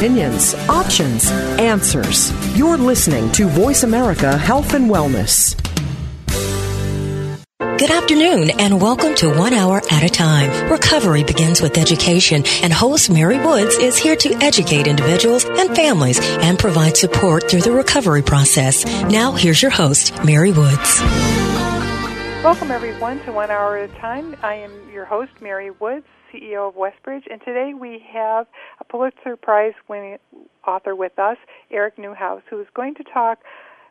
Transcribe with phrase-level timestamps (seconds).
[0.00, 1.30] Opinions, options,
[1.60, 2.32] answers.
[2.56, 5.54] You're listening to Voice America Health and Wellness.
[7.58, 10.72] Good afternoon and welcome to One Hour at a Time.
[10.72, 16.18] Recovery begins with education and host Mary Woods is here to educate individuals and families
[16.22, 18.86] and provide support through the recovery process.
[19.02, 20.98] Now here's your host, Mary Woods.
[22.42, 24.34] Welcome everyone to One Hour at a Time.
[24.42, 26.06] I am your host, Mary Woods.
[26.32, 28.46] CEO of Westbridge, and today we have
[28.80, 30.18] a Pulitzer Prize winning
[30.66, 31.36] author with us,
[31.70, 33.38] Eric Newhouse, who is going to talk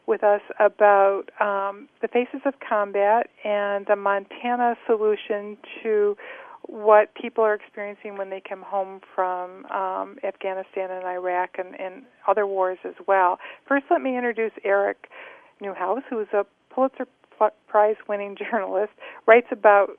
[0.08, 6.18] with us about um, the faces of combat and the Montana solution to
[6.64, 12.04] what people are experiencing when they come home from um, Afghanistan and Iraq and, and
[12.28, 13.40] other wars as well.
[13.68, 15.10] First, let me introduce Eric
[15.62, 17.06] Newhouse, who is a Pulitzer
[17.68, 18.92] Prize winning journalist,
[19.26, 19.98] writes about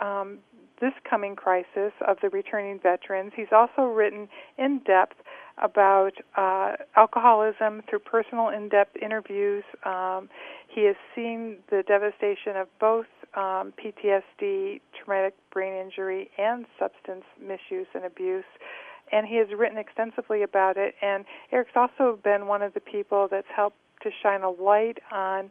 [0.00, 0.38] um,
[0.82, 3.32] this coming crisis of the returning veterans.
[3.36, 4.28] He's also written
[4.58, 5.14] in depth
[5.62, 9.62] about uh, alcoholism through personal in depth interviews.
[9.86, 10.28] Um,
[10.68, 17.86] he has seen the devastation of both um, PTSD, traumatic brain injury, and substance misuse
[17.94, 18.44] and abuse.
[19.12, 20.96] And he has written extensively about it.
[21.00, 25.50] And Eric's also been one of the people that's helped to shine a light on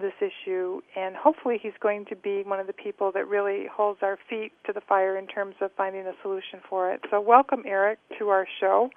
[0.00, 4.00] this issue, and hopefully he's going to be one of the people that really holds
[4.02, 7.00] our feet to the fire in terms of finding a solution for it.
[7.10, 8.90] So, welcome, Eric, to our show.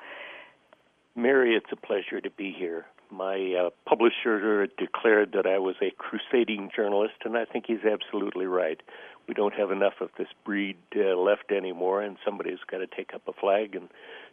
[1.15, 2.85] Mary, it's a pleasure to be here.
[3.09, 8.45] My uh, publisher declared that I was a crusading journalist, and I think he's absolutely
[8.45, 8.81] right.
[9.27, 13.13] We don't have enough of this breed uh, left anymore, and somebody's got to take
[13.13, 13.89] up a flag and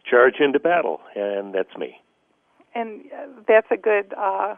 [0.09, 2.01] charge into battle, and that's me.
[2.73, 4.55] And uh, that's a good uh,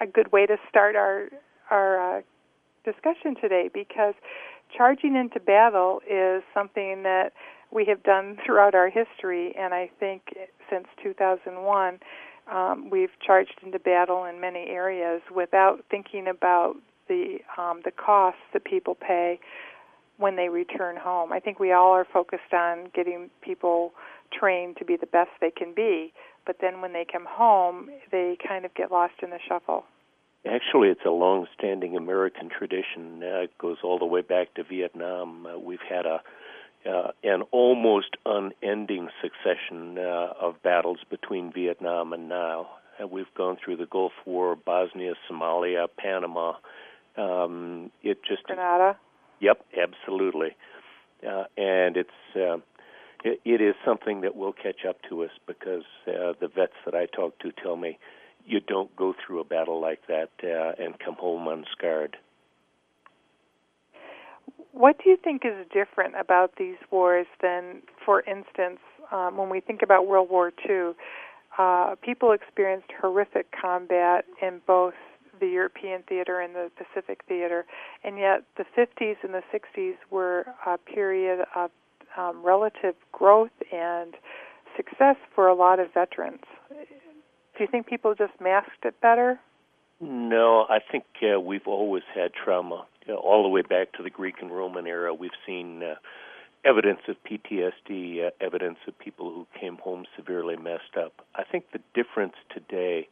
[0.00, 1.28] a good way to start our
[1.70, 2.22] our uh,
[2.84, 4.14] discussion today because
[4.76, 7.32] charging into battle is something that
[7.72, 10.22] we have done throughout our history, and I think
[10.68, 12.00] since 2001,
[12.50, 16.74] um, we've charged into battle in many areas without thinking about
[17.08, 19.38] the um, the costs that people pay
[20.16, 21.32] when they return home.
[21.32, 23.92] I think we all are focused on getting people
[24.32, 26.12] trained to be the best they can be,
[26.46, 29.84] but then when they come home, they kind of get lost in the shuffle.
[30.46, 33.22] Actually, it's a long-standing American tradition.
[33.22, 35.46] Uh, it goes all the way back to Vietnam.
[35.46, 36.22] Uh, we've had a
[36.88, 42.70] uh, an almost unending succession uh, of battles between Vietnam and now.
[43.00, 46.54] Uh, we've gone through the Gulf War, Bosnia, Somalia, Panama.
[47.16, 48.96] Um, it just Grenada.
[49.40, 50.56] Yep, absolutely.
[51.26, 52.56] Uh, and it's uh,
[53.24, 56.94] it, it is something that will catch up to us because uh, the vets that
[56.94, 57.98] I talk to tell me
[58.46, 62.16] you don't go through a battle like that uh, and come home unscarred.
[64.72, 68.78] What do you think is different about these wars than, for instance,
[69.12, 70.92] um, when we think about World War II?
[71.58, 74.94] Uh, people experienced horrific combat in both
[75.40, 77.66] the European theater and the Pacific theater,
[78.04, 81.70] and yet the 50s and the 60s were a period of
[82.16, 84.14] um, relative growth and
[84.76, 86.42] success for a lot of veterans.
[86.70, 89.38] Do you think people just masked it better?
[90.00, 92.86] No, I think uh, we've always had trauma.
[93.08, 95.96] Uh, all the way back to the Greek and Roman era, we've seen uh,
[96.64, 101.12] evidence of PTSD, uh, evidence of people who came home severely messed up.
[101.34, 103.08] I think the difference today,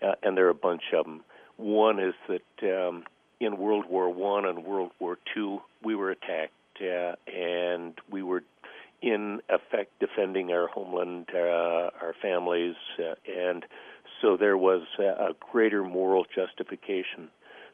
[0.00, 1.22] uh, and there are a bunch of them,
[1.56, 3.04] one is that um,
[3.40, 8.42] in World War One and World War Two, we were attacked, uh, and we were
[9.00, 13.64] in effect defending our homeland, uh, our families, uh, and
[14.20, 17.28] so there was a greater moral justification.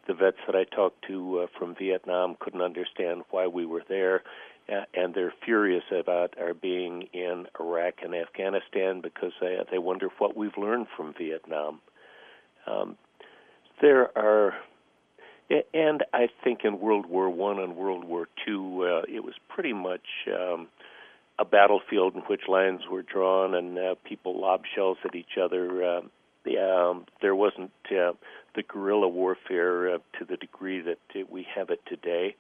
[0.07, 4.23] The vets that I talked to uh, from Vietnam couldn't understand why we were there,
[4.71, 10.09] uh, and they're furious about our being in Iraq and Afghanistan because they, they wonder
[10.17, 11.81] what we've learned from Vietnam.
[12.67, 12.97] Um,
[13.83, 14.55] there are
[15.73, 19.73] and I think in World War One and World War Two, uh, it was pretty
[19.73, 20.69] much um,
[21.39, 25.85] a battlefield in which lines were drawn and uh, people lobbed shells at each other.
[25.85, 26.01] Uh,
[26.45, 28.13] the, um, there wasn't uh,
[28.55, 32.35] the guerrilla warfare uh, to the degree that uh, we have it today.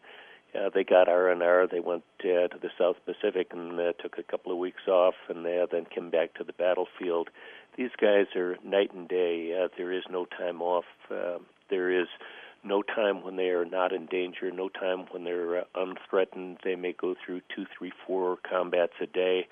[0.55, 1.67] Uh, they got R and R.
[1.67, 5.15] They went uh, to the South Pacific and uh, took a couple of weeks off,
[5.29, 7.29] and uh, then came back to the battlefield.
[7.77, 9.55] These guys are night and day.
[9.63, 10.87] Uh, there is no time off.
[11.11, 11.39] Uh,
[11.69, 12.09] there is
[12.65, 14.51] no time when they are not in danger.
[14.51, 16.59] No time when they're uh, unthreatened.
[16.65, 19.47] They may go through two, three, four combats a day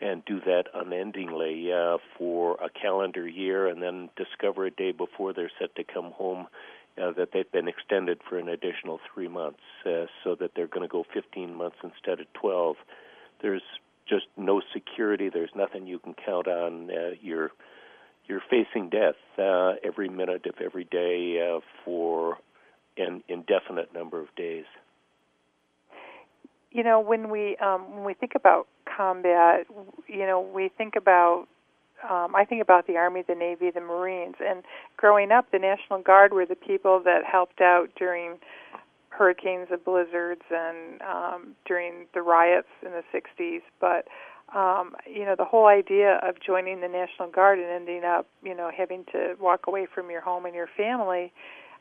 [0.00, 5.32] and do that unendingly uh, for a calendar year and then discover a day before
[5.32, 6.46] they're set to come home
[7.00, 10.86] uh, that they've been extended for an additional three months uh, so that they're going
[10.86, 12.76] to go 15 months instead of 12.
[13.40, 13.62] There's
[14.08, 15.30] just no security.
[15.32, 16.90] There's nothing you can count on.
[16.90, 17.52] Uh, you're
[18.28, 22.38] you're facing death uh, every minute of every day uh, for
[22.96, 24.64] an indefinite number of days.
[26.70, 29.66] You know, when we um, when we think about combat,
[30.08, 31.46] you know, we think about
[32.08, 34.62] um, I think about the Army, the Navy, the Marines, and
[34.96, 38.38] growing up, the National Guard were the people that helped out during
[39.10, 43.60] hurricanes and blizzards and um, during the riots in the 60s.
[43.80, 44.08] But
[44.54, 48.54] um, you know, the whole idea of joining the National Guard and ending up, you
[48.54, 51.32] know, having to walk away from your home and your family,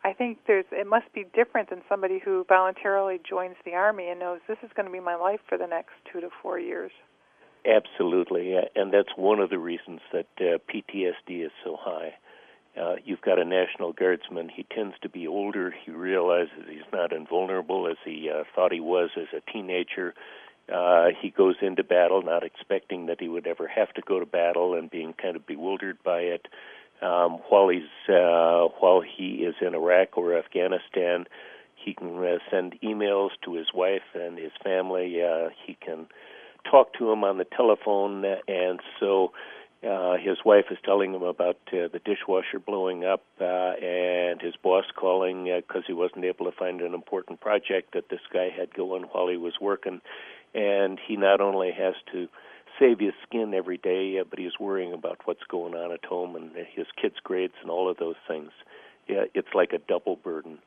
[0.04, 4.20] I think there's it must be different than somebody who voluntarily joins the army and
[4.20, 6.92] knows this is going to be my life for the next two to four years.
[7.66, 12.16] Absolutely, and that's one of the reasons that uh, PTSD is so high.
[12.80, 14.50] Uh, you've got a National Guardsman.
[14.50, 15.74] He tends to be older.
[15.86, 20.16] He realizes he's not invulnerable as he uh, thought he was as a teenager.
[20.74, 24.26] Uh, he goes into battle not expecting that he would ever have to go to
[24.26, 26.48] battle and being kind of bewildered by it.
[27.02, 31.26] Um, while he's uh, while he is in Iraq or Afghanistan,
[31.76, 35.22] he can uh, send emails to his wife and his family.
[35.24, 36.08] Uh, he can
[36.70, 39.32] talk to him on the telephone, and so
[39.88, 44.56] uh, his wife is telling him about uh, the dishwasher blowing up uh, and his
[44.62, 48.50] boss calling because uh, he wasn't able to find an important project that this guy
[48.56, 50.00] had going while he was working.
[50.54, 52.28] And he not only has to
[52.82, 56.36] save his skin every day, uh, but he's worrying about what's going on at home
[56.36, 58.52] and his kids' grades and all of those things.
[59.08, 60.58] Yeah, it's like a double burden.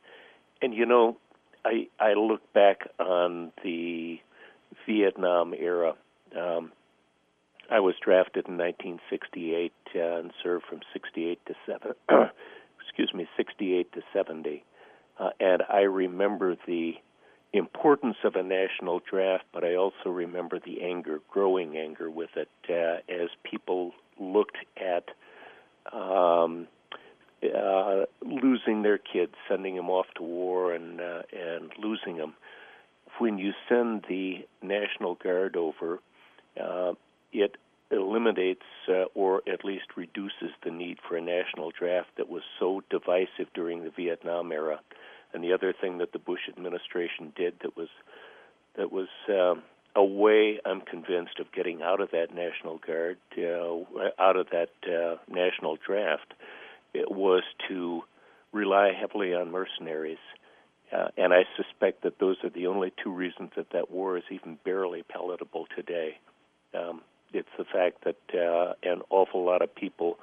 [0.62, 1.16] And you know,
[1.64, 4.20] I I look back on the
[4.86, 5.94] Vietnam era.
[6.38, 6.72] Um,
[7.70, 11.92] I was drafted in 1968 uh, and served from 68 to 7
[12.84, 14.62] excuse me 68 to 70
[15.18, 16.94] uh, and I remember the
[17.56, 22.48] importance of a national draft but I also remember the anger growing anger with it
[22.68, 25.08] uh, as people looked at
[25.92, 26.66] um,
[27.42, 32.34] uh, losing their kids sending them off to war and uh, and losing them
[33.18, 36.00] when you send the national guard over
[36.60, 36.92] uh,
[37.32, 37.56] it
[37.90, 42.82] eliminates uh, or at least reduces the need for a national draft that was so
[42.90, 44.80] divisive during the Vietnam era.
[45.34, 47.88] And the other thing that the Bush administration did that was
[48.76, 49.62] that was um,
[49.96, 54.70] a way, I'm convinced, of getting out of that national guard, uh, out of that
[54.84, 56.34] uh, national draft,
[56.92, 58.02] it was to
[58.52, 60.18] rely heavily on mercenaries.
[60.92, 64.24] Uh, and I suspect that those are the only two reasons that that war is
[64.30, 66.18] even barely palatable today.
[66.72, 67.02] Um,
[67.32, 70.18] it's the fact that uh, an awful lot of people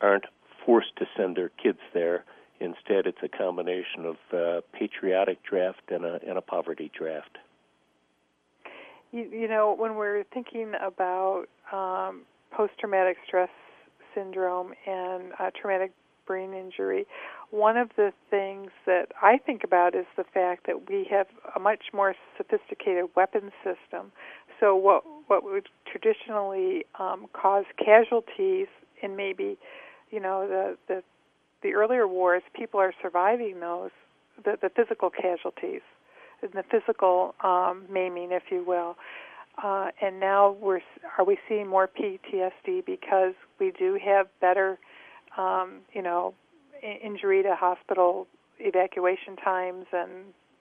[0.00, 0.24] aren't
[0.64, 2.24] forced to send their kids there.
[2.62, 7.38] Instead, it's a combination of uh, patriotic draft and a, and a poverty draft.
[9.10, 12.22] You, you know, when we're thinking about um,
[12.52, 13.50] post-traumatic stress
[14.14, 15.90] syndrome and uh, traumatic
[16.24, 17.04] brain injury,
[17.50, 21.26] one of the things that I think about is the fact that we have
[21.56, 24.12] a much more sophisticated weapons system.
[24.60, 28.68] So what what would traditionally um, cause casualties
[29.02, 29.58] in maybe,
[30.12, 31.02] you know, the the
[31.62, 33.90] the earlier wars, people are surviving those
[34.44, 35.82] the the physical casualties
[36.42, 38.96] and the physical um, maiming, if you will.
[39.62, 40.80] Uh, and now we're
[41.18, 44.78] are we seeing more PTSD because we do have better,
[45.36, 46.34] um, you know,
[46.82, 48.26] injury to hospital
[48.58, 50.10] evacuation times, and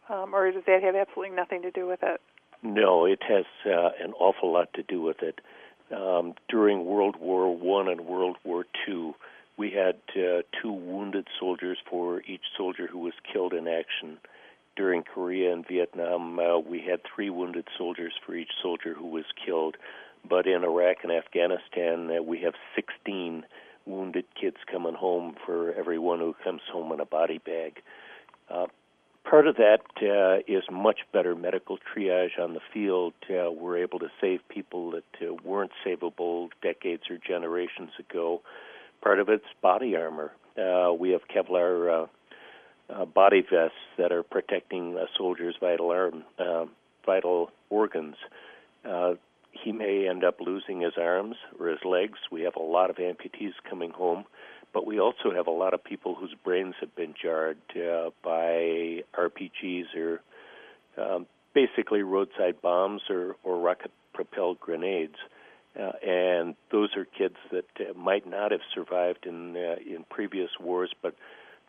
[0.09, 2.21] um, or does that have absolutely nothing to do with it?
[2.63, 5.39] No, it has uh, an awful lot to do with it.
[5.95, 9.15] Um, during World War One and World War Two,
[9.57, 14.17] we had uh, two wounded soldiers for each soldier who was killed in action.
[14.75, 19.25] During Korea and Vietnam, uh, we had three wounded soldiers for each soldier who was
[19.45, 19.75] killed.
[20.27, 23.45] But in Iraq and Afghanistan, uh, we have 16
[23.85, 27.81] wounded kids coming home for everyone who comes home in a body bag.
[28.49, 28.67] Uh,
[29.23, 33.13] Part of that uh, is much better medical triage on the field.
[33.29, 38.41] Uh, we're able to save people that uh, weren't savable decades or generations ago.
[39.01, 40.31] Part of it's body armor.
[40.57, 42.07] Uh, we have Kevlar
[42.89, 46.65] uh, uh, body vests that are protecting a soldier's vital arm, uh,
[47.05, 48.15] vital organs.
[48.85, 49.13] Uh,
[49.51, 52.19] he may end up losing his arms or his legs.
[52.31, 54.25] We have a lot of amputees coming home
[54.73, 57.57] but we also have a lot of people whose brains have been jarred
[58.23, 60.21] by RPGs or
[60.97, 65.15] um, basically roadside bombs or, or rocket propelled grenades.
[65.79, 70.49] Uh, and those are kids that uh, might not have survived in uh, in previous
[70.59, 71.15] wars, but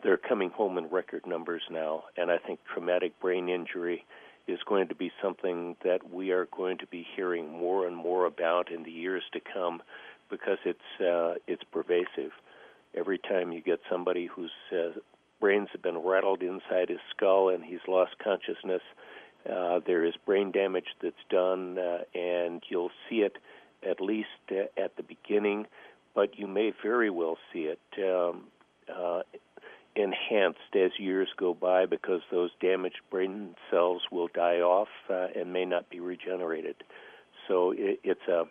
[0.03, 2.03] they're coming home in record numbers now.
[2.17, 4.05] And I think traumatic brain injury
[4.45, 8.25] is going to be something that we are going to be hearing more and more
[8.25, 9.81] about in the years to come
[10.29, 12.31] because it's uh, it's pervasive.
[12.95, 14.99] Every time you get somebody whose uh,
[15.39, 18.81] brains have been rattled inside his skull and he's lost consciousness,
[19.49, 21.77] uh, there is brain damage that's done,
[22.13, 23.37] and you'll see it
[23.89, 25.67] at least uh, at the beginning,
[26.15, 28.45] but you may very well see it um,
[28.93, 29.21] uh,
[29.95, 35.53] enhanced as years go by because those damaged brain cells will die off uh, and
[35.53, 36.75] may not be regenerated.
[37.47, 38.43] So it, it's a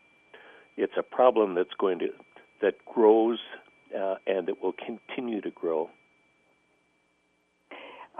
[0.76, 2.08] it's a problem that's going to
[2.60, 3.38] that grows
[3.96, 5.90] uh, and it will continue to grow.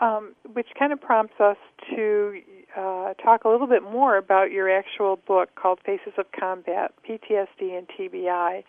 [0.00, 1.59] Um, which kind of prompts us
[1.90, 2.40] to
[2.76, 7.76] uh, talk a little bit more about your actual book called Faces of Combat PTSD
[7.76, 8.64] and TBI,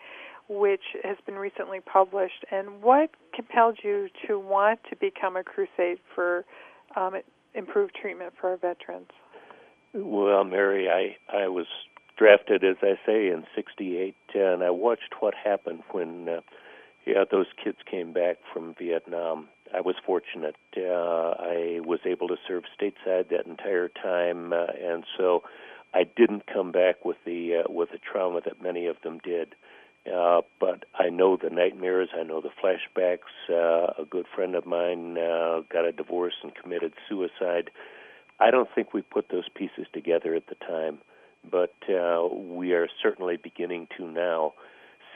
[0.48, 2.44] which has been recently published.
[2.50, 6.44] And what compelled you to want to become a crusade for
[6.96, 7.14] um,
[7.54, 9.08] improved treatment for our veterans?
[9.94, 11.66] Well, Mary, I, I was
[12.18, 16.40] drafted, as I say, in 68, and I watched what happened when uh,
[17.06, 19.48] yeah, those kids came back from Vietnam.
[19.74, 20.56] I was fortunate.
[20.76, 25.42] Uh, I was able to serve stateside that entire time, uh, and so
[25.92, 29.54] I didn't come back with the uh, with the trauma that many of them did.
[30.12, 32.10] Uh, but I know the nightmares.
[32.14, 33.32] I know the flashbacks.
[33.48, 37.70] Uh, a good friend of mine uh, got a divorce and committed suicide.
[38.38, 40.98] I don't think we put those pieces together at the time,
[41.50, 44.52] but uh, we are certainly beginning to now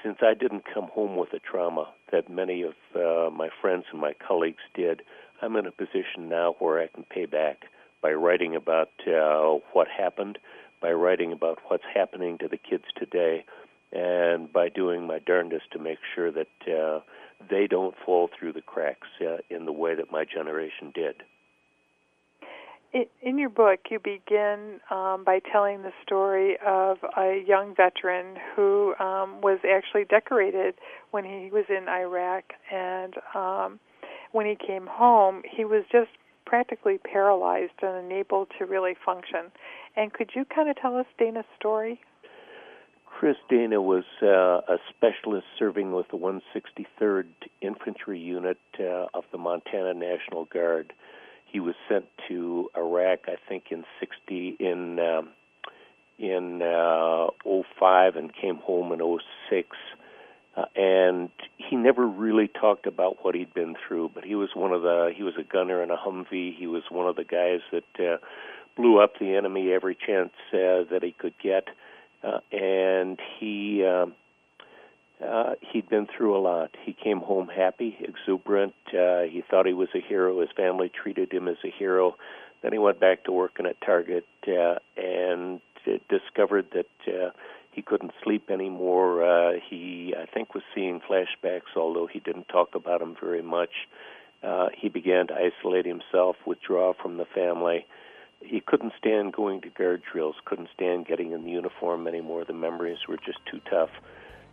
[0.02, 4.00] since I didn't come home with a trauma that many of uh, my friends and
[4.00, 5.02] my colleagues did,
[5.43, 7.64] I'm in a position now where I can pay back
[8.02, 10.38] by writing about uh, what happened,
[10.81, 13.45] by writing about what's happening to the kids today,
[13.93, 17.00] and by doing my darndest to make sure that uh,
[17.50, 21.23] they don't fall through the cracks uh, in the way that my generation did
[22.92, 28.95] in your book, you begin um, by telling the story of a young veteran who
[28.99, 30.75] um, was actually decorated
[31.11, 33.78] when he was in Iraq, and um,
[34.33, 36.11] when he came home, he was just
[36.47, 39.52] practically paralyzed and unable to really function.
[39.97, 42.00] And could you kind of tell us Dana's story?
[43.04, 47.26] Chris Dana was uh, a specialist serving with the 163rd
[47.61, 50.92] Infantry Unit uh, of the Montana National Guard
[51.50, 55.31] he was sent to Iraq, I think, in '60 in um,
[56.19, 57.28] in uh,
[57.78, 59.00] 05 and came home in
[59.50, 59.69] 06.
[60.57, 64.73] Uh, and he never really talked about what he'd been through, but he was one
[64.73, 66.57] of the he was a gunner in a Humvee.
[66.57, 68.17] He was one of the guys that uh,
[68.76, 71.69] blew up the enemy every chance uh, that he could get,
[72.25, 73.85] uh, and he.
[73.85, 74.07] Uh,
[75.25, 76.71] uh, he'd been through a lot.
[76.85, 78.75] He came home happy, exuberant.
[78.89, 80.41] Uh, he thought he was a hero.
[80.41, 82.17] His family treated him as a hero.
[82.63, 87.31] Then he went back to working at Target uh, and uh, discovered that uh,
[87.73, 89.25] he couldn't sleep anymore.
[89.25, 93.71] Uh, he, I think, was seeing flashbacks, although he didn't talk about them very much.
[94.43, 97.87] Uh, he began to isolate himself, withdraw from the family.
[98.41, 102.45] He couldn't stand going to guard drills, couldn't stand getting in the uniform anymore.
[102.45, 103.91] The memories were just too tough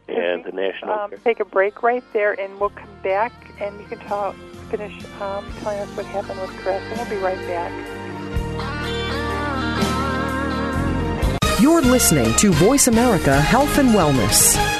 [0.07, 0.93] and the national.
[0.93, 4.35] Um, take a break right there, and we'll come back, and you can talk,
[4.69, 7.71] finish um, telling us what happened with Chris, and we'll be right back.
[11.61, 14.74] You're listening to Voice America Health and Wellness.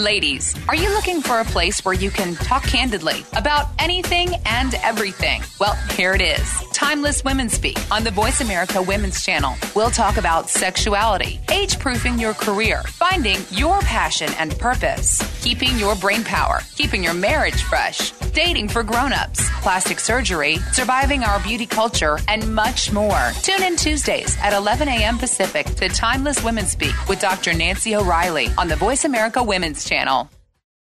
[0.00, 4.72] Ladies, are you looking for a place where you can talk candidly about anything and
[4.76, 5.42] everything?
[5.60, 9.56] Well, here it is Timeless Women Speak on the Voice America Women's Channel.
[9.76, 15.94] We'll talk about sexuality, age proofing your career, finding your passion and purpose, keeping your
[15.96, 21.66] brain power, keeping your marriage fresh, dating for grown ups, plastic surgery, surviving our beauty
[21.66, 23.32] culture, and much more.
[23.42, 25.18] Tune in Tuesdays at 11 a.m.
[25.18, 27.52] Pacific to Timeless Women Speak with Dr.
[27.52, 30.30] Nancy O'Reilly on the Voice America Women's Channel.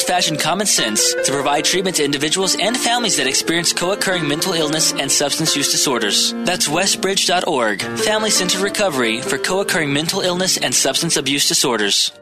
[0.00, 4.94] old-fashioned common sense to provide treatment to individuals and families that experience co-occurring mental illness
[4.94, 6.32] and substance use disorders.
[6.46, 12.12] That's westbridge.org, family-centered recovery for co-occurring mental illness and substance abuse disorders.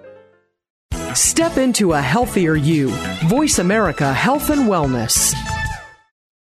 [1.15, 2.89] Step into a healthier you.
[3.29, 5.33] Voice America Health and Wellness.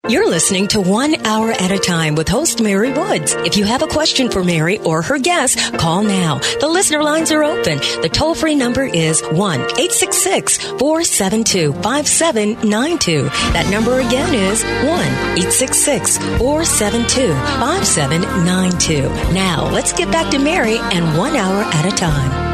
[0.09, 3.35] You're listening to One Hour at a Time with host Mary Woods.
[3.39, 6.39] If you have a question for Mary or her guest, call now.
[6.61, 7.79] The listener lines are open.
[7.79, 13.25] The toll free number is 1 866 472 5792.
[13.25, 19.09] That number again is 1 866 472 5792.
[19.35, 22.47] Now, let's get back to Mary and One Hour at a Time.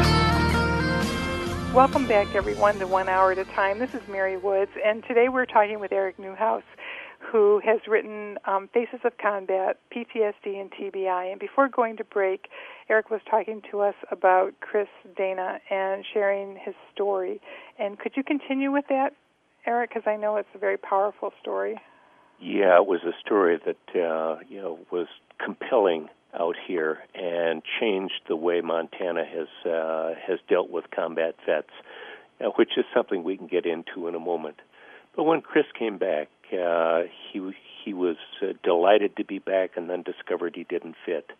[1.75, 3.77] Welcome back, everyone, to One Hour at a Time.
[3.77, 6.63] This is Mary Woods, and today we're talking with Eric Newhouse
[7.33, 11.31] who has written um, Faces of Combat, PTSD, and TBI.
[11.31, 12.47] And before going to break,
[12.89, 14.87] Eric was talking to us about Chris
[15.17, 17.41] Dana and sharing his story.
[17.79, 19.15] And could you continue with that,
[19.65, 19.89] Eric?
[19.89, 21.81] Because I know it's a very powerful story.
[22.39, 25.07] Yeah, it was a story that uh, you know was
[25.43, 26.09] compelling
[26.39, 31.69] out here and changed the way Montana has uh, has dealt with combat vets,
[32.41, 34.57] uh, which is something we can get into in a moment.
[35.15, 37.41] But when Chris came back, uh, he
[37.83, 41.31] he was uh, delighted to be back, and then discovered he didn't fit.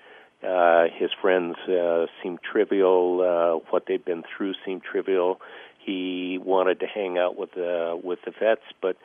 [0.44, 3.22] Uh, his friends uh, seemed trivial.
[3.22, 5.40] Uh, what they'd been through seemed trivial.
[5.80, 8.98] He wanted to hang out with the with the vets, but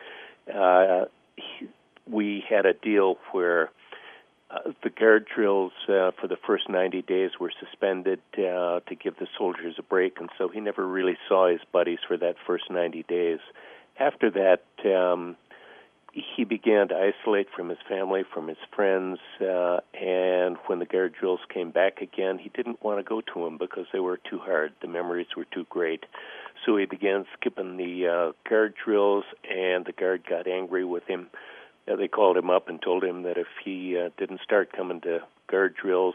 [0.53, 1.05] uh,
[1.37, 1.69] he,
[2.11, 3.71] we had a deal where
[4.50, 9.17] uh, the guard drills uh, for the first 90 days were suspended uh, to give
[9.19, 12.65] the soldiers a break, and so he never really saw his buddies for that first
[12.71, 13.41] 90 days.
[14.00, 15.37] After that, um,
[16.37, 21.14] he began to isolate from his family, from his friends, uh, and when the guard
[21.18, 24.38] drills came back again, he didn't want to go to them because they were too
[24.38, 24.72] hard.
[24.80, 26.04] The memories were too great.
[26.64, 31.28] So he began skipping the uh, guard drills, and the guard got angry with him.
[31.90, 35.00] Uh, they called him up and told him that if he uh, didn't start coming
[35.02, 35.20] to
[35.50, 36.14] guard drills,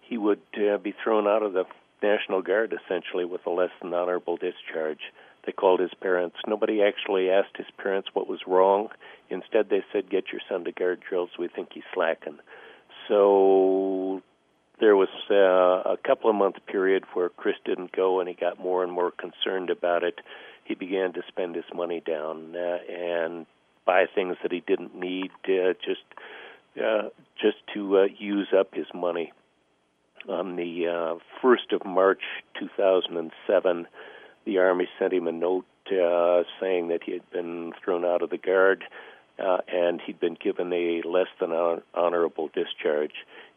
[0.00, 1.64] he would uh, be thrown out of the
[2.02, 5.00] National Guard essentially with a less than honorable discharge.
[5.46, 6.36] They called his parents.
[6.46, 8.88] Nobody actually asked his parents what was wrong.
[9.30, 11.30] Instead, they said, "Get your son to guard drills.
[11.38, 12.38] We think he's slacking."
[13.08, 14.22] So
[14.80, 18.58] there was uh, a couple of month period where Chris didn't go, and he got
[18.60, 20.20] more and more concerned about it.
[20.64, 23.46] He began to spend his money down uh, and
[23.84, 26.02] buy things that he didn't need, uh, just
[26.76, 27.08] uh,
[27.40, 29.32] just to uh, use up his money.
[30.28, 32.22] On the uh, first of March,
[32.58, 33.86] 2007
[34.46, 38.30] the Army sent him a note uh, saying that he had been thrown out of
[38.30, 38.84] the Guard
[39.38, 41.52] uh, and he'd been given a less than
[41.94, 43.12] honorable discharge.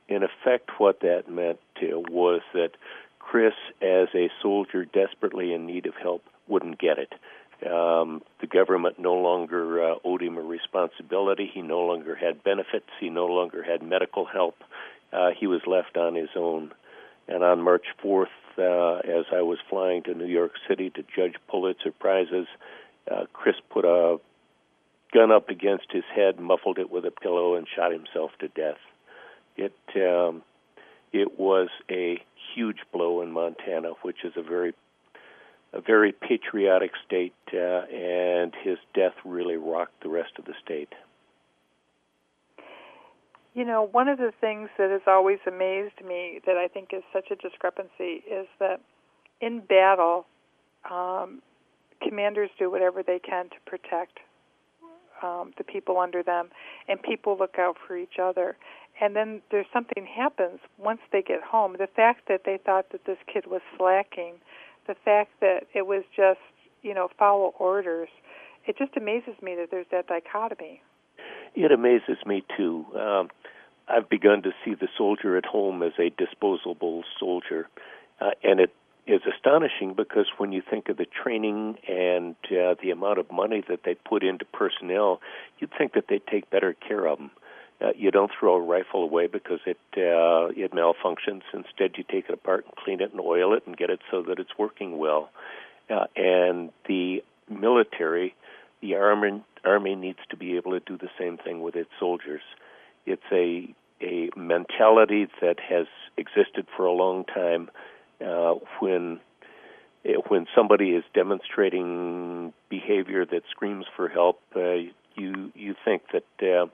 [0.08, 2.72] In effect, what that meant uh, was that
[3.20, 7.14] Chris, as a soldier desperately in need of help, wouldn't get it.
[7.66, 11.50] Um, the government no longer uh, owed him a responsibility.
[11.54, 12.88] He no longer had benefits.
[13.00, 14.56] He no longer had medical help.
[15.12, 16.72] Uh, he was left on his own.
[17.30, 18.26] And on March 4th,
[18.58, 22.48] uh, as I was flying to New York City to judge Pulitzer Prizes,
[23.10, 24.18] uh, Chris put a
[25.14, 28.80] gun up against his head, muffled it with a pillow, and shot himself to death.
[29.56, 30.42] It um,
[31.14, 32.22] it was a
[32.56, 34.74] huge blow in Montana, which is a very
[35.72, 40.94] a very patriotic state, uh, and his death really rocked the rest of the state.
[43.54, 47.04] You know, one of the things that has always amazed me that I think is
[47.12, 48.80] such a discrepancy is that
[49.42, 50.26] in battle,
[50.90, 51.42] um,
[52.02, 54.20] commanders do whatever they can to protect
[55.22, 56.50] um, the people under them,
[56.88, 58.56] and people look out for each other.
[59.02, 61.76] And then there's something happens once they get home.
[61.78, 64.36] The fact that they thought that this kid was slacking,
[64.88, 66.40] the fact that it was just
[66.82, 68.10] you know foul orders,
[68.66, 70.82] it just amazes me that there's that dichotomy.
[71.56, 72.86] It amazes me too.
[72.96, 73.30] Um,
[73.88, 77.68] I've begun to see the soldier at home as a disposable soldier,
[78.22, 78.74] uh, and it
[79.08, 83.64] is astonishing because when you think of the training and uh, the amount of money
[83.68, 85.20] that they put into personnel,
[85.58, 87.32] you'd think that they'd take better care of them.
[87.82, 91.42] Uh, you don't throw a rifle away because it uh, it malfunctions.
[91.54, 94.22] Instead, you take it apart and clean it and oil it and get it so
[94.22, 95.30] that it's working well.
[95.90, 98.36] Uh, and the military,
[98.82, 102.42] the army, army needs to be able to do the same thing with its soldiers.
[103.06, 107.70] It's a a mentality that has existed for a long time.
[108.26, 109.20] Uh, when
[110.06, 114.76] eh, when somebody is demonstrating behavior that screams for help, uh,
[115.16, 116.66] you you think that uh,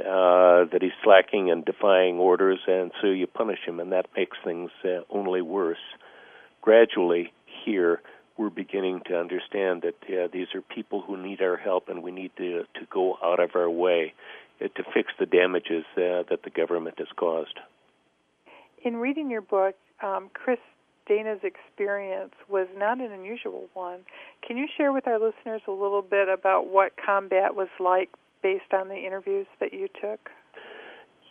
[0.00, 4.36] uh, that he's slacking and defying orders, and so you punish him, and that makes
[4.44, 5.84] things uh, only worse.
[6.62, 7.32] Gradually,
[7.64, 8.00] here
[8.36, 12.10] we're beginning to understand that uh, these are people who need our help, and we
[12.10, 14.14] need to to go out of our way
[14.60, 17.58] uh, to fix the damages uh, that the government has caused.
[18.84, 20.58] In reading your book, um, Chris
[21.06, 24.00] Dana's experience was not an unusual one.
[24.46, 28.10] Can you share with our listeners a little bit about what combat was like
[28.42, 30.30] based on the interviews that you took?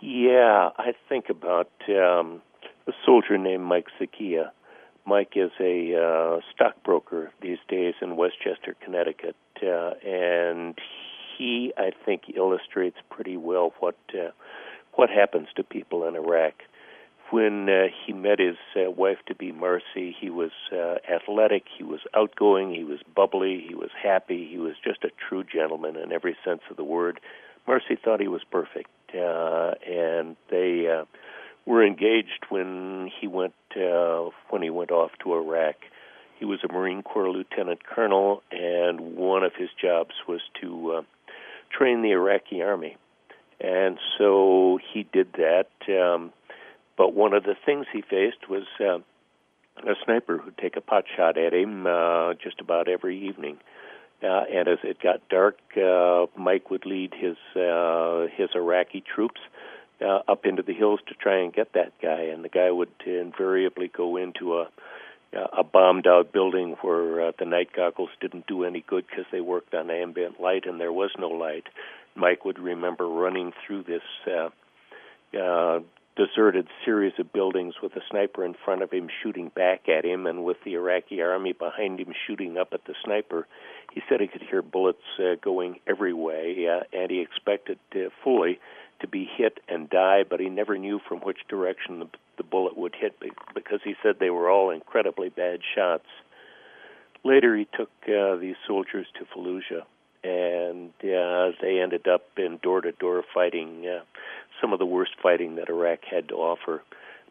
[0.01, 2.41] Yeah, I think about um,
[2.87, 4.51] a soldier named Mike Zacchea.
[5.05, 10.77] Mike is a uh, stockbroker these days in Westchester, Connecticut, uh, and
[11.37, 14.31] he, I think, illustrates pretty well what uh,
[14.93, 16.53] what happens to people in Iraq.
[17.31, 21.83] When uh, he met his uh, wife to be Marcy, he was uh, athletic, he
[21.83, 26.11] was outgoing, he was bubbly, he was happy, he was just a true gentleman in
[26.11, 27.21] every sense of the word.
[27.65, 31.05] Marcy thought he was perfect, uh, and they uh,
[31.65, 35.75] were engaged when he went uh, when he went off to Iraq.
[36.39, 41.01] He was a Marine Corps lieutenant colonel, and one of his jobs was to uh,
[41.71, 42.97] train the Iraqi army.
[43.59, 45.67] And so he did that.
[45.87, 46.33] Um,
[46.97, 48.97] but one of the things he faced was uh,
[49.87, 53.57] a sniper who'd take a pot shot at him uh, just about every evening.
[54.23, 59.41] Uh, and as it got dark, uh, Mike would lead his uh, his Iraqi troops
[60.01, 62.23] uh, up into the hills to try and get that guy.
[62.33, 64.67] And the guy would invariably go into a
[65.33, 69.39] a bombed out building where uh, the night goggles didn't do any good because they
[69.39, 71.67] worked on ambient light and there was no light.
[72.15, 74.49] Mike would remember running through this uh,
[75.37, 75.79] uh,
[76.17, 80.27] deserted series of buildings with a sniper in front of him shooting back at him
[80.27, 83.47] and with the Iraqi army behind him shooting up at the sniper.
[83.93, 88.09] He said he could hear bullets uh, going every way uh, and he expected uh,
[88.23, 88.59] fully
[89.01, 92.77] to be hit and die, but he never knew from which direction the, the bullet
[92.77, 93.15] would hit
[93.53, 96.05] because he said they were all incredibly bad shots.
[97.23, 99.83] Later, he took uh, these soldiers to Fallujah,
[100.23, 104.03] and uh, they ended up in door to door fighting, uh,
[104.59, 106.81] some of the worst fighting that Iraq had to offer.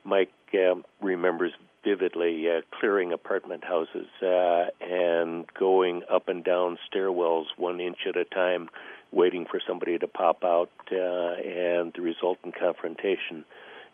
[0.04, 1.52] Mike um, remembers
[1.84, 8.16] vividly uh, clearing apartment houses uh, and going up and down stairwells one inch at
[8.16, 8.68] a time
[9.12, 13.44] waiting for somebody to pop out uh, and the resultant confrontation.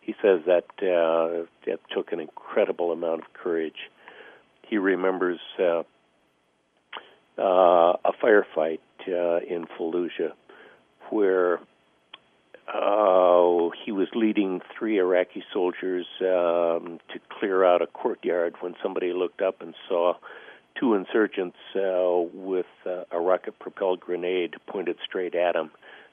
[0.01, 3.91] He says that uh, that took an incredible amount of courage.
[4.63, 5.83] He remembers uh,
[7.39, 10.33] uh, a firefight uh, in Fallujah
[11.11, 11.61] where
[12.69, 19.13] uh, he was leading three Iraqi soldiers um, to clear out a courtyard when somebody
[19.13, 20.15] looked up and saw
[20.79, 25.71] two insurgents uh, with uh, a rocket propelled grenade pointed straight at him.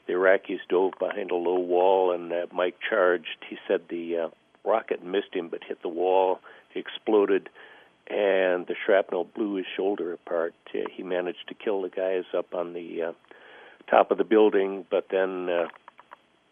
[0.08, 3.38] The Iraqis dove behind a low wall, and uh, Mike charged.
[3.49, 4.30] He said the uh,
[4.65, 6.39] rocket missed him but hit the wall,
[6.76, 7.49] exploded,
[8.08, 10.54] and the shrapnel blew his shoulder apart.
[10.73, 13.12] Uh, he managed to kill the guys up on the uh,
[13.89, 15.67] top of the building, but then uh,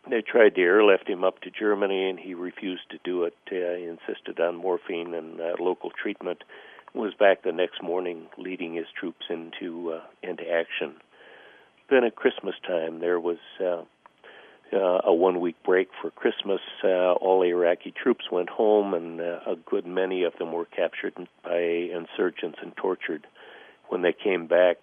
[0.09, 3.35] they tried to airlift him up to Germany, and he refused to do it.
[3.47, 6.43] Uh, he insisted on morphine and uh, local treatment
[6.93, 10.95] was back the next morning leading his troops into uh, into action.
[11.89, 13.83] Then at Christmas time, there was uh,
[14.73, 16.61] uh, a one week break for Christmas.
[16.83, 21.13] Uh, all Iraqi troops went home, and uh, a good many of them were captured
[21.43, 23.27] by insurgents and tortured.
[23.89, 24.77] When they came back,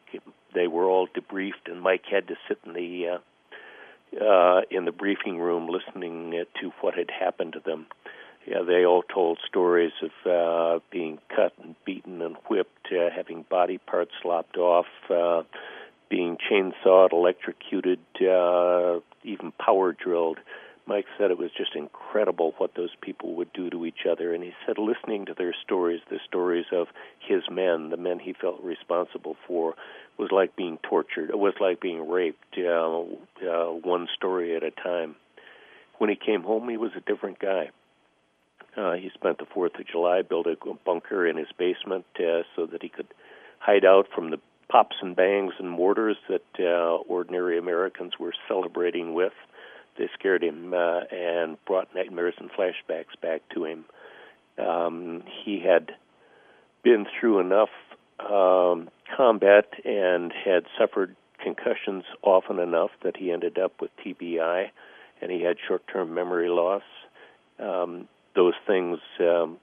[0.54, 4.92] they were all debriefed, and Mike had to sit in the uh, uh, in the
[4.92, 7.86] briefing room listening to what had happened to them
[8.48, 13.44] yeah, they all told stories of uh, being cut and beaten and whipped, uh, having
[13.50, 15.42] body parts lopped off, uh,
[16.08, 20.38] being chainsawed, electrocuted, uh, even power drilled.
[20.86, 24.32] Mike said it was just incredible what those people would do to each other.
[24.32, 26.86] And he said listening to their stories, the stories of
[27.18, 29.74] his men, the men he felt responsible for,
[30.16, 31.28] was like being tortured.
[31.28, 33.02] It was like being raped, uh,
[33.46, 35.16] uh, one story at a time.
[35.98, 37.70] When he came home, he was a different guy.
[38.78, 42.66] Uh, he spent the Fourth of July built a bunker in his basement uh, so
[42.66, 43.08] that he could
[43.58, 44.38] hide out from the
[44.68, 49.32] pops and bangs and mortars that uh, ordinary Americans were celebrating with.
[49.96, 53.84] They scared him uh, and brought nightmares and flashbacks back to him.
[54.58, 55.90] Um, he had
[56.84, 57.70] been through enough
[58.20, 64.70] um, combat and had suffered concussions often enough that he ended up with TBI,
[65.20, 66.82] and he had short-term memory loss.
[67.58, 69.58] Um, those things um,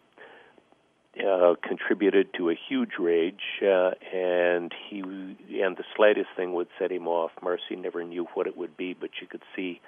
[1.19, 6.91] uh, contributed to a huge rage, uh, and he and the slightest thing would set
[6.91, 7.32] him off.
[7.41, 9.80] Marcy never knew what it would be, but you could see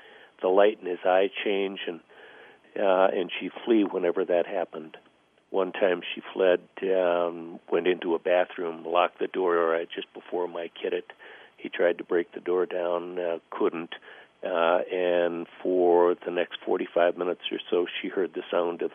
[0.42, 2.00] the light in his eye change, and
[2.80, 4.98] uh, and she flee whenever that happened.
[5.50, 10.48] One time she fled, um, went into a bathroom, locked the door right just before
[10.48, 11.12] Mike hit it.
[11.58, 13.96] He tried to break the door down, uh, couldn't.
[14.44, 18.92] Uh, and for the next 45 minutes or so, she heard the sound of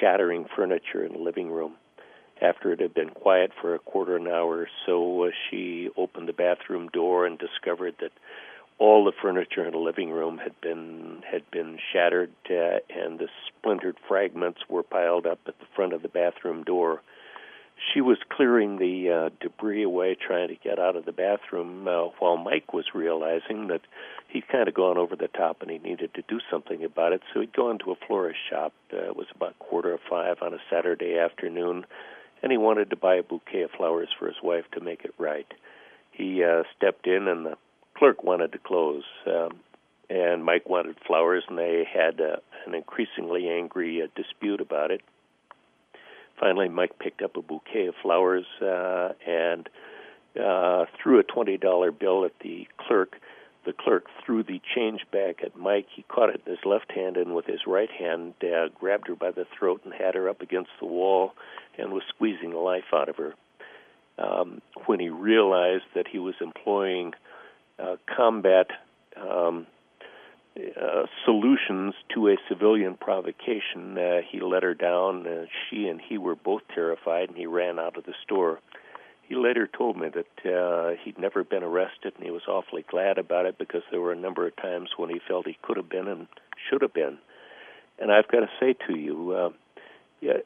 [0.00, 1.74] shattering furniture in the living room.
[2.40, 5.88] After it had been quiet for a quarter of an hour or so, uh, she
[5.96, 8.12] opened the bathroom door and discovered that
[8.78, 13.28] all the furniture in the living room had been had been shattered, uh, and the
[13.46, 17.00] splintered fragments were piled up at the front of the bathroom door.
[17.92, 22.08] She was clearing the uh, debris away, trying to get out of the bathroom, uh,
[22.18, 23.82] while Mike was realizing that
[24.28, 27.22] he'd kind of gone over the top and he needed to do something about it.
[27.32, 28.72] So he'd gone to a florist shop.
[28.92, 31.84] Uh, it was about quarter of five on a Saturday afternoon,
[32.42, 35.14] and he wanted to buy a bouquet of flowers for his wife to make it
[35.18, 35.46] right.
[36.12, 37.56] He uh, stepped in, and the
[37.96, 39.04] clerk wanted to close.
[39.26, 39.60] Um,
[40.10, 45.00] and Mike wanted flowers, and they had uh, an increasingly angry uh, dispute about it.
[46.38, 49.68] Finally, Mike picked up a bouquet of flowers uh, and
[50.40, 53.16] uh, threw a twenty dollar bill at the clerk.
[53.64, 55.86] The clerk threw the change back at Mike.
[55.94, 59.14] He caught it in his left hand and with his right hand uh, grabbed her
[59.14, 61.32] by the throat and had her up against the wall
[61.78, 63.34] and was squeezing the life out of her.
[64.18, 67.14] Um, when he realized that he was employing
[67.78, 68.68] uh, combat
[69.16, 69.66] um,
[70.56, 73.98] uh, solutions to a civilian provocation.
[73.98, 75.26] Uh, he let her down.
[75.26, 78.60] Uh, she and he were both terrified, and he ran out of the store.
[79.22, 83.18] He later told me that uh, he'd never been arrested, and he was awfully glad
[83.18, 85.88] about it because there were a number of times when he felt he could have
[85.88, 86.28] been and
[86.70, 87.18] should have been.
[87.98, 89.52] And I've got to say to you,
[90.20, 90.38] yeah,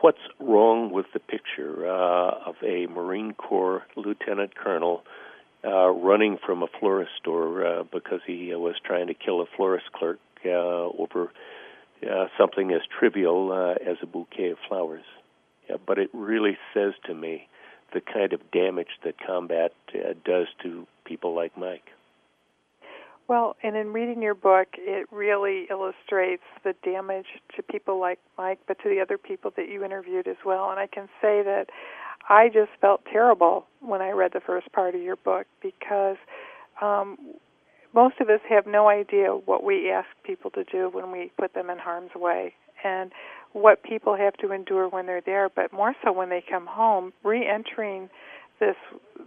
[0.00, 5.02] what's wrong with the picture of a Marine Corps lieutenant colonel
[5.64, 9.46] uh, running from a florist store uh, because he uh, was trying to kill a
[9.56, 11.30] florist clerk uh, over
[12.08, 15.04] uh, something as trivial uh, as a bouquet of flowers.
[15.70, 17.48] Yeah, but it really says to me
[17.94, 21.84] the kind of damage that combat uh, does to people like Mike.
[23.28, 28.58] Well, and in reading your book, it really illustrates the damage to people like Mike,
[28.66, 30.70] but to the other people that you interviewed as well.
[30.70, 31.66] And I can say that
[32.28, 36.16] I just felt terrible when I read the first part of your book because
[36.80, 37.18] um,
[37.94, 41.54] most of us have no idea what we ask people to do when we put
[41.54, 42.54] them in harm's way
[42.84, 43.12] and
[43.52, 47.12] what people have to endure when they're there, but more so when they come home.
[47.22, 48.08] Re-entering
[48.60, 48.76] this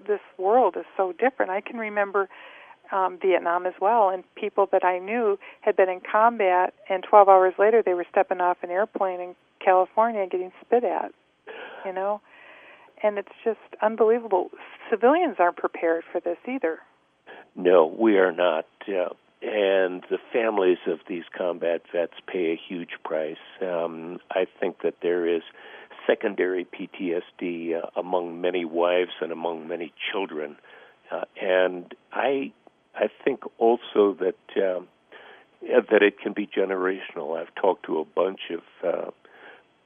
[0.08, 1.52] this world is so different.
[1.52, 2.28] I can remember
[2.92, 7.30] um, Vietnam as well, and people that I knew had been in combat, and 12
[7.30, 11.12] hours later they were stepping off an airplane in California and getting spit at.
[11.86, 12.22] You know,
[13.06, 14.50] and it's just unbelievable.
[14.90, 16.80] Civilians aren't prepared for this either.
[17.56, 18.66] No, we are not.
[18.88, 23.38] Uh, and the families of these combat vets pay a huge price.
[23.62, 25.44] Um, I think that there is
[26.08, 30.58] secondary PTSD uh, among many wives and among many children,
[31.12, 32.52] uh, and I
[32.96, 34.88] I think also that um,
[35.62, 37.40] that it can be generational.
[37.40, 39.12] I've talked to a bunch of uh,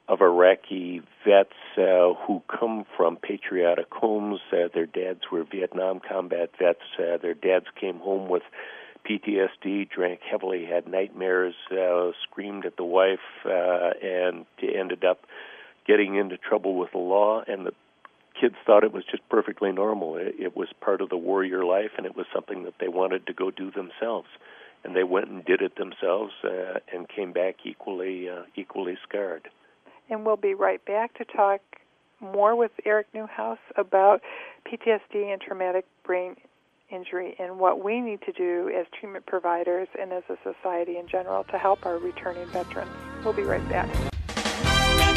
[0.09, 4.39] of Iraqi vets uh, who come from patriotic homes.
[4.51, 6.81] Uh, their dads were Vietnam combat vets.
[6.97, 8.41] Uh, their dads came home with
[9.07, 15.21] PTSD, drank heavily, had nightmares, uh, screamed at the wife, uh, and ended up
[15.85, 17.43] getting into trouble with the law.
[17.47, 17.73] And the
[18.41, 20.15] kids thought it was just perfectly normal.
[20.17, 23.27] It, it was part of the warrior life, and it was something that they wanted
[23.27, 24.27] to go do themselves.
[24.83, 29.49] And they went and did it themselves, uh, and came back equally uh, equally scarred
[30.09, 31.61] and we'll be right back to talk
[32.19, 34.21] more with Eric Newhouse about
[34.67, 36.35] PTSD and traumatic brain
[36.89, 41.07] injury and what we need to do as treatment providers and as a society in
[41.07, 42.91] general to help our returning veterans.
[43.23, 43.89] We'll be right back.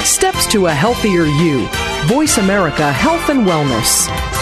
[0.05, 1.67] Steps to a healthier you.
[2.07, 4.42] Voice America Health and Wellness.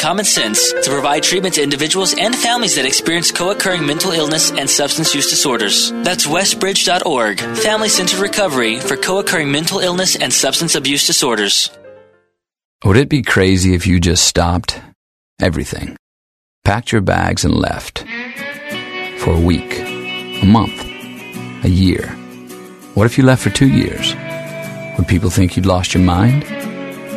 [0.00, 4.68] common sense to provide treatment to individuals and families that experience co-occurring mental illness and
[4.68, 5.90] substance use disorders.
[5.90, 11.70] That's westbridge.org, Family Centered Recovery for co-occurring mental illness and substance abuse disorders.
[12.84, 14.80] Would it be crazy if you just stopped
[15.38, 15.96] everything,
[16.64, 18.06] packed your bags and left
[19.18, 20.82] for a week, a month,
[21.62, 22.06] a year?
[22.94, 24.14] What if you left for two years?
[24.96, 26.44] Would people think you'd lost your mind?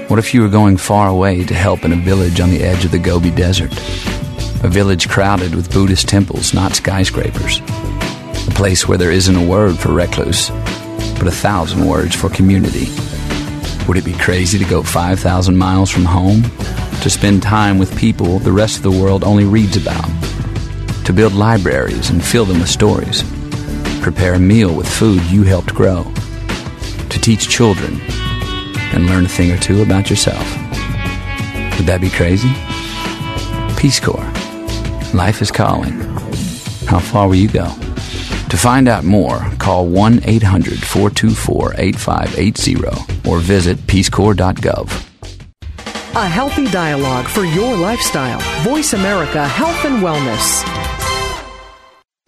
[0.08, 2.84] What if you were going far away to help in a village on the edge
[2.84, 3.72] of the Gobi Desert?
[4.62, 7.60] A village crowded with Buddhist temples, not skyscrapers.
[8.48, 10.50] A place where there isn't a word for recluse,
[11.18, 12.88] but a thousand words for community.
[13.88, 16.44] Would it be crazy to go 5,000 miles from home
[17.02, 20.10] to spend time with people the rest of the world only reads about,
[21.06, 23.24] to build libraries and fill them with stories,
[24.02, 26.04] prepare a meal with food you helped grow,
[27.10, 28.02] to teach children
[28.94, 30.44] and learn a thing or two about yourself.
[31.78, 32.50] Would that be crazy?
[33.78, 34.32] Peace Corps.
[35.14, 36.00] Life is calling.
[36.88, 37.68] How far will you go?
[38.50, 45.10] To find out more, call 1 800 424 8580 or visit peacecorps.gov.
[46.16, 48.40] A healthy dialogue for your lifestyle.
[48.62, 50.64] Voice America Health and Wellness.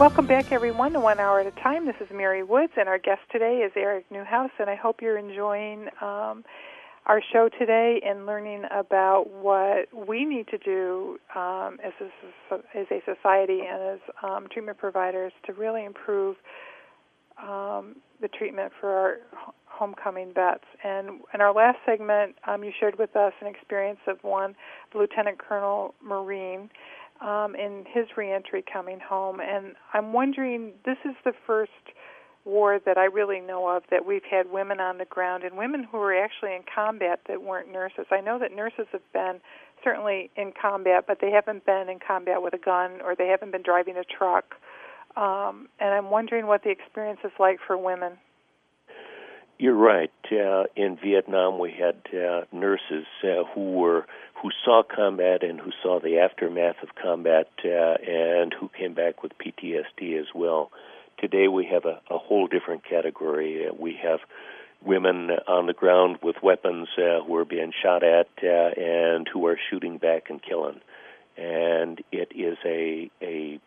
[0.00, 1.86] Welcome back, everyone, to One Hour at a Time.
[1.86, 5.16] This is Mary Woods, and our guest today is Eric Newhouse, and I hope you're
[5.16, 6.44] enjoying um,
[7.06, 12.86] our show today and learning about what we need to do um, as, a, as
[12.90, 16.34] a society and as um, treatment providers to really improve
[17.40, 19.16] um, the treatment for our
[19.66, 20.64] homecoming vets.
[20.82, 24.56] And in our last segment, um, you shared with us an experience of one
[24.92, 26.68] Lieutenant Colonel Marine
[27.20, 29.40] um, in his reentry coming home.
[29.40, 31.70] And I'm wondering, this is the first
[32.44, 35.86] war that I really know of that we've had women on the ground and women
[35.90, 38.06] who were actually in combat that weren't nurses.
[38.10, 39.40] I know that nurses have been
[39.82, 43.52] certainly in combat, but they haven't been in combat with a gun or they haven't
[43.52, 44.56] been driving a truck.
[45.16, 48.18] Um, and I'm wondering what the experience is like for women.
[49.58, 50.10] You're right.
[50.32, 54.06] Uh, in Vietnam, we had uh, nurses uh, who were
[54.44, 59.22] who saw combat and who saw the aftermath of combat, uh, and who came back
[59.22, 60.70] with PTSD as well.
[61.16, 63.66] Today, we have a, a whole different category.
[63.66, 64.20] Uh, we have
[64.84, 68.46] women on the ground with weapons uh, who are being shot at uh,
[68.78, 70.82] and who are shooting back and killing.
[71.38, 73.58] And it is a a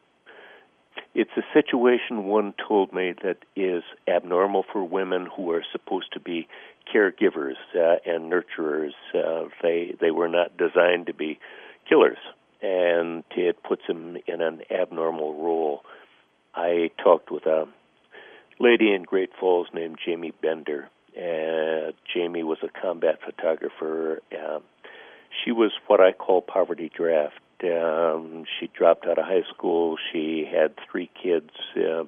[1.14, 6.20] it's a situation one told me that is abnormal for women who are supposed to
[6.20, 6.48] be
[6.94, 8.94] caregivers uh, and nurturers.
[9.14, 11.40] Uh, they they were not designed to be
[11.90, 12.18] killers,
[12.62, 15.84] and it puts them in an abnormal role.
[16.56, 17.66] I talked with a
[18.60, 20.90] lady in Great Falls named Jamie Bender.
[21.16, 24.22] Uh, Jamie was a combat photographer.
[24.32, 24.60] Uh,
[25.44, 27.40] she was what I call poverty draft.
[27.64, 29.98] Um, she dropped out of high school.
[30.12, 31.50] She had three kids.
[31.76, 32.04] Uh,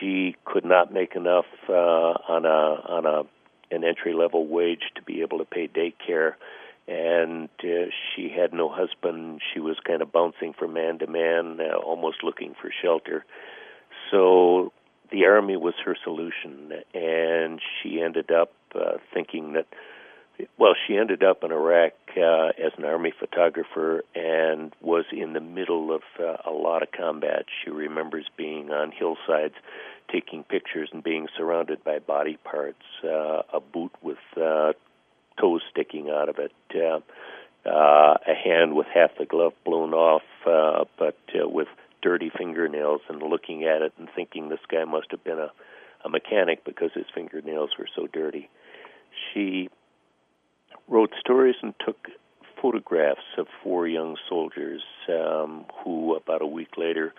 [0.00, 3.22] she could not make enough uh, on a on a
[3.74, 6.34] an entry level wage to be able to pay daycare,
[6.86, 9.40] and uh, she had no husband.
[9.52, 13.24] She was kind of bouncing from man to man, uh, almost looking for shelter.
[14.10, 14.72] So
[15.10, 19.66] the army was her solution, and she ended up uh, thinking that
[20.58, 25.40] well, she ended up in Iraq uh, as an army photographer and was in the
[25.40, 27.46] middle of uh, a lot of combat.
[27.62, 29.54] She remembers being on hillsides
[30.12, 34.72] taking pictures and being surrounded by body parts, uh, a boot with uh,
[35.40, 37.00] toes sticking out of it, uh,
[37.68, 41.68] uh, a hand with half the glove blown off, uh, but uh, with
[42.00, 45.50] dirty fingernails, and looking at it and thinking this guy must have been a,
[46.04, 48.48] a mechanic because his fingernails were so dirty.
[49.32, 49.68] She
[50.88, 52.08] wrote stories and took
[52.60, 57.14] photographs of four young soldiers um, who, about a week later,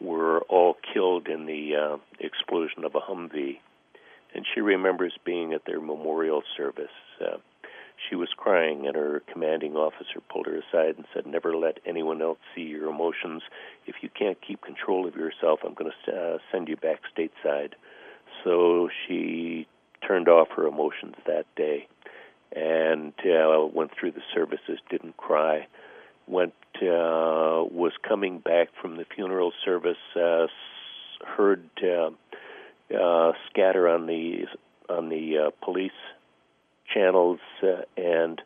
[0.00, 3.58] were all killed in the uh, explosion of a Humvee.
[4.34, 6.88] And she remembers being at their memorial service.
[7.20, 7.38] Uh,
[8.08, 12.20] she was crying, and her commanding officer pulled her aside and said, Never let anyone
[12.20, 13.42] else see your emotions.
[13.86, 17.74] If you can't keep control of yourself, I'm going to uh, send you back stateside.
[18.42, 19.68] So she
[20.06, 21.86] turned off her emotions that day
[22.54, 25.66] and uh, went through the services, didn't cry.
[26.26, 30.46] Went uh, was coming back from the funeral service, uh,
[31.24, 32.10] heard uh,
[32.94, 34.46] uh, scatter on the
[34.88, 35.92] on the uh, police
[36.92, 38.40] channels, uh, and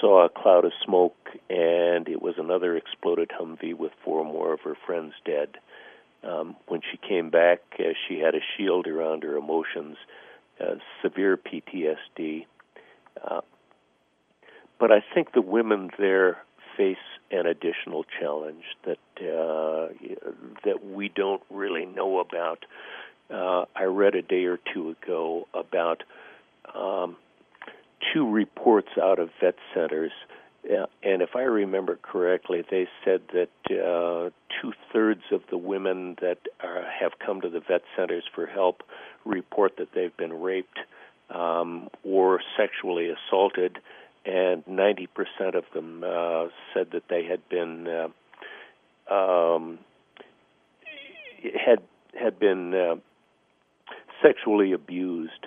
[0.00, 1.16] saw a cloud of smoke,
[1.50, 5.56] and it was another exploded Humvee with four more of her friends dead.
[6.22, 9.96] Um, when she came back, uh, she had a shield around her emotions,
[10.60, 12.46] uh, severe PTSD
[13.22, 13.40] uh,
[14.78, 16.38] but I think the women there
[16.76, 16.96] face
[17.30, 19.92] an additional challenge that uh,
[20.64, 22.64] that we don't really know about.
[23.30, 26.02] Uh, I read a day or two ago about
[26.74, 27.16] um,
[28.12, 30.12] two reports out of vet centers
[30.64, 34.30] Uh, and if I remember correctly, they said that uh,
[34.60, 38.82] two thirds of the women that are, have come to the vet centers for help
[39.24, 40.78] report that they've been raped
[41.30, 43.78] um, or sexually assaulted,
[44.24, 45.08] and 90%
[45.54, 48.08] of them uh, said that they had been uh,
[49.12, 49.78] um,
[51.64, 51.80] had
[52.18, 52.96] had been uh,
[54.22, 55.46] sexually abused,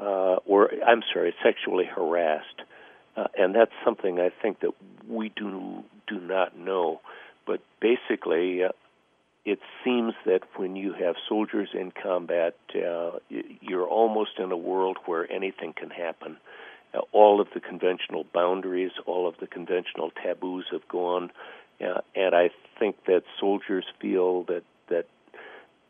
[0.00, 2.62] uh, or I'm sorry, sexually harassed.
[3.16, 4.72] Uh, and that's something I think that
[5.08, 7.00] we do do not know.
[7.46, 8.70] But basically, uh,
[9.46, 13.12] it seems that when you have soldiers in combat, uh,
[13.60, 16.36] you're almost in a world where anything can happen.
[16.92, 21.30] Uh, all of the conventional boundaries, all of the conventional taboos have gone,
[21.80, 25.06] uh, and I think that soldiers feel that that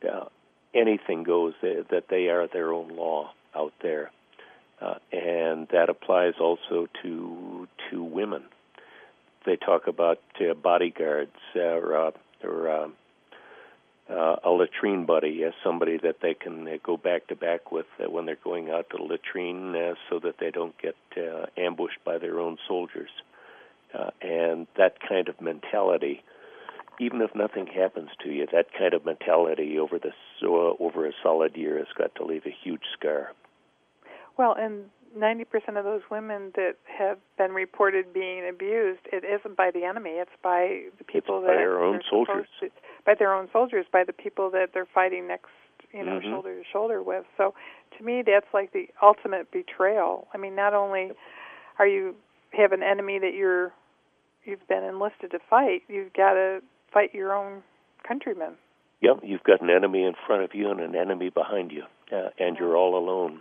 [0.06, 0.26] uh,
[0.74, 4.10] anything goes, that they are their own law out there.
[4.82, 8.42] Uh, and that applies also to to women.
[9.46, 12.12] They talk about uh, bodyguards or,
[12.44, 12.90] or
[14.10, 17.86] uh, a latrine buddy as somebody that they can uh, go back to back with
[18.02, 21.46] uh, when they're going out to the latrine, uh, so that they don't get uh,
[21.56, 23.10] ambushed by their own soldiers.
[23.92, 26.22] Uh, and that kind of mentality,
[27.00, 31.12] even if nothing happens to you, that kind of mentality over the uh, over a
[31.22, 33.32] solid year has got to leave a huge scar.
[34.36, 39.70] Well, and 90% of those women that have been reported being abused, it isn't by
[39.72, 42.46] the enemy, it's by the people it's that by their own soldiers.
[42.60, 42.68] To,
[43.04, 45.50] by their own soldiers, by the people that they're fighting next,
[45.92, 46.30] you know, mm-hmm.
[46.30, 47.24] shoulder to shoulder with.
[47.36, 47.54] So,
[47.98, 50.28] to me, that's like the ultimate betrayal.
[50.34, 51.12] I mean, not only
[51.78, 52.14] are you
[52.52, 53.72] have an enemy that you're
[54.44, 56.60] you've been enlisted to fight, you've got to
[56.92, 57.62] fight your own
[58.06, 58.54] countrymen.
[59.00, 62.30] Yep, you've got an enemy in front of you and an enemy behind you, uh,
[62.38, 63.40] and you're all alone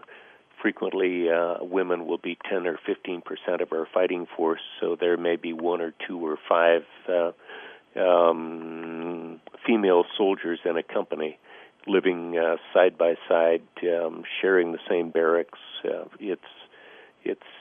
[0.65, 5.15] frequently uh, women will be 10 or 15 percent of our fighting force, so there
[5.15, 7.31] may be one or two or five uh,
[8.01, 11.37] um, female soldiers in a company
[11.85, 15.59] living uh, side by side, um, sharing the same barracks.
[15.83, 16.41] Uh, it's
[17.23, 17.51] it's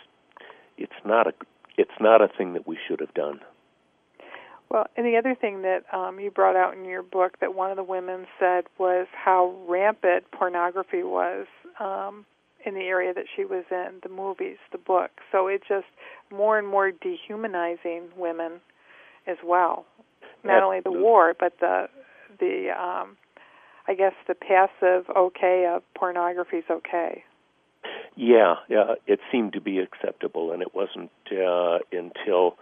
[0.78, 1.34] it's not a
[1.76, 3.38] it's not a thing that we should have done.
[4.70, 7.70] Well, and the other thing that um, you brought out in your book that one
[7.70, 11.46] of the women said was how rampant pornography was.
[11.78, 12.24] Um,
[12.66, 15.10] in the area that she was in, the movies, the book.
[15.30, 15.86] So it just
[16.30, 18.60] more and more dehumanizing women
[19.26, 19.86] as well.
[20.42, 21.88] Not only the war, but the
[22.38, 23.16] the um
[23.86, 27.24] I guess the passive okay of pornography is okay.
[28.16, 32.56] Yeah, yeah, it seemed to be acceptable, and it wasn't uh, until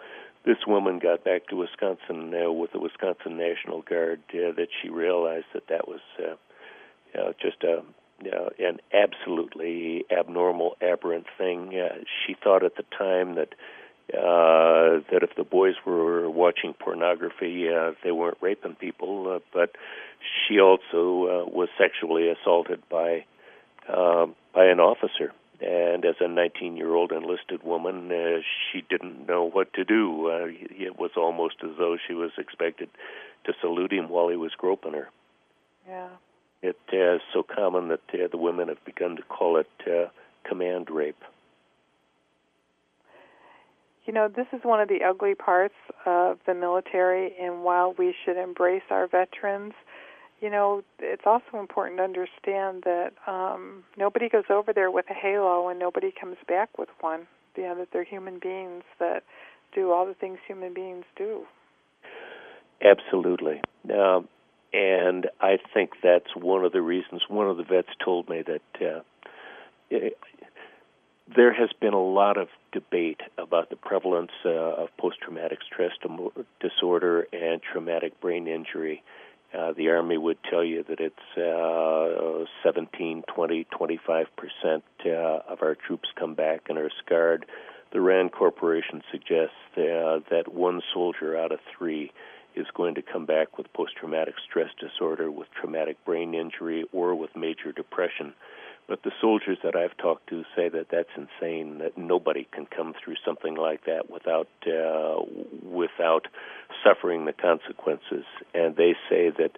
[0.44, 4.88] this woman got back to Wisconsin uh, with the Wisconsin National Guard uh, that she
[4.88, 6.34] realized that that was uh,
[7.14, 7.82] you know, just a
[8.29, 11.79] uh, an absolutely abnormal, aberrant thing.
[11.79, 13.55] Uh, she thought at the time that
[14.12, 19.33] uh, that if the boys were watching pornography, uh, they weren't raping people.
[19.37, 19.70] Uh, but
[20.47, 23.25] she also uh, was sexually assaulted by
[23.89, 25.33] uh, by an officer.
[25.61, 28.41] And as a 19-year-old enlisted woman, uh,
[28.73, 30.29] she didn't know what to do.
[30.29, 32.89] Uh, it was almost as though she was expected
[33.45, 35.09] to salute him while he was groping her.
[35.87, 36.09] Yeah.
[36.63, 40.09] It is so common that uh, the women have begun to call it uh,
[40.49, 41.23] command rape.
[44.05, 45.75] You know, this is one of the ugly parts
[46.07, 49.75] of the military, and while we should embrace our veterans,
[50.41, 55.15] you know, it's also important to understand that um, nobody goes over there with a
[55.15, 57.29] halo and nobody comes back with one.
[57.57, 59.23] You know, that they're human beings that
[59.75, 61.45] do all the things human beings do.
[62.83, 63.61] Absolutely.
[63.95, 64.29] Um,
[64.73, 67.23] and I think that's one of the reasons.
[67.29, 69.01] One of the vets told me that uh,
[69.91, 70.18] it,
[71.35, 75.93] there has been a lot of debate about the prevalence uh, of post-traumatic stress
[76.61, 79.03] disorder and traumatic brain injury.
[79.57, 85.61] Uh, the Army would tell you that it's uh, 17, 20, 25 percent uh, of
[85.61, 87.45] our troops come back and are scarred.
[87.93, 92.11] The RAND Corporation suggests uh, that one soldier out of three
[92.55, 97.14] is going to come back with post traumatic stress disorder, with traumatic brain injury, or
[97.14, 98.34] with major depression.
[98.88, 101.78] But the soldiers that I've talked to say that that's insane.
[101.78, 105.22] That nobody can come through something like that without uh,
[105.62, 106.26] without
[106.84, 108.24] suffering the consequences.
[108.55, 109.53] And they say that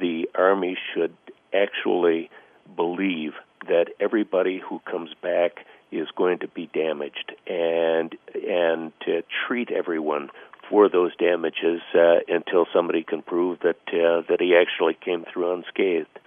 [0.00, 1.16] the army should
[1.54, 2.30] actually
[2.74, 3.32] believe
[3.68, 10.30] that everybody who comes back is going to be damaged, and and to treat everyone
[10.72, 15.52] for those damages uh, until somebody can prove that uh, that he actually came through
[15.52, 16.18] unscathed.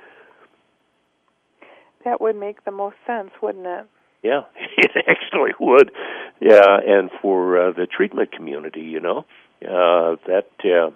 [2.06, 3.88] That would make the most sense, wouldn't it?
[4.22, 4.41] Yeah,
[4.78, 5.91] it actually would.
[6.39, 9.26] Yeah, and for uh, the treatment community, you know,
[9.64, 10.91] uh, that uh,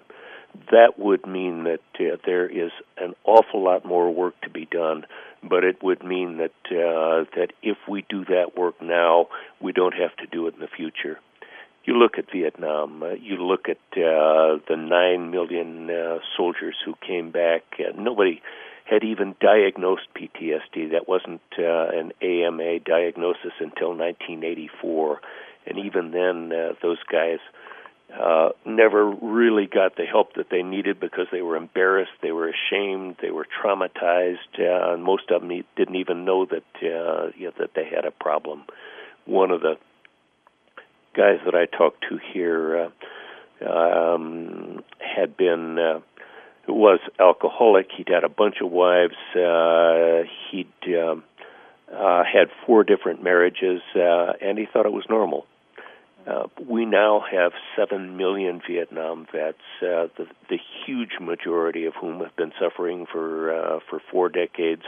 [0.70, 5.06] that would mean that uh, there is an awful lot more work to be done.
[5.42, 9.26] But it would mean that uh, that if we do that work now,
[9.60, 11.18] we don't have to do it in the future.
[11.90, 13.02] You look at Vietnam.
[13.02, 17.64] Uh, you look at uh, the nine million uh, soldiers who came back.
[17.80, 18.40] Uh, nobody
[18.84, 20.92] had even diagnosed PTSD.
[20.92, 25.20] That wasn't uh, an AMA diagnosis until 1984,
[25.66, 27.40] and even then, uh, those guys
[28.16, 32.48] uh, never really got the help that they needed because they were embarrassed, they were
[32.48, 37.46] ashamed, they were traumatized, uh, and most of them didn't even know that uh, you
[37.46, 38.62] know, that they had a problem.
[39.24, 39.76] One of the
[41.14, 42.90] guys that I talked to here
[43.64, 46.00] uh, um, had been uh,
[46.68, 47.88] was alcoholic.
[47.96, 49.16] He'd had a bunch of wives.
[49.34, 51.24] Uh, he'd um,
[51.92, 55.46] uh, had four different marriages, uh, and he thought it was normal.
[56.26, 62.20] Uh, we now have seven million Vietnam vets, uh, the, the huge majority of whom
[62.20, 64.82] have been suffering for uh, for four decades.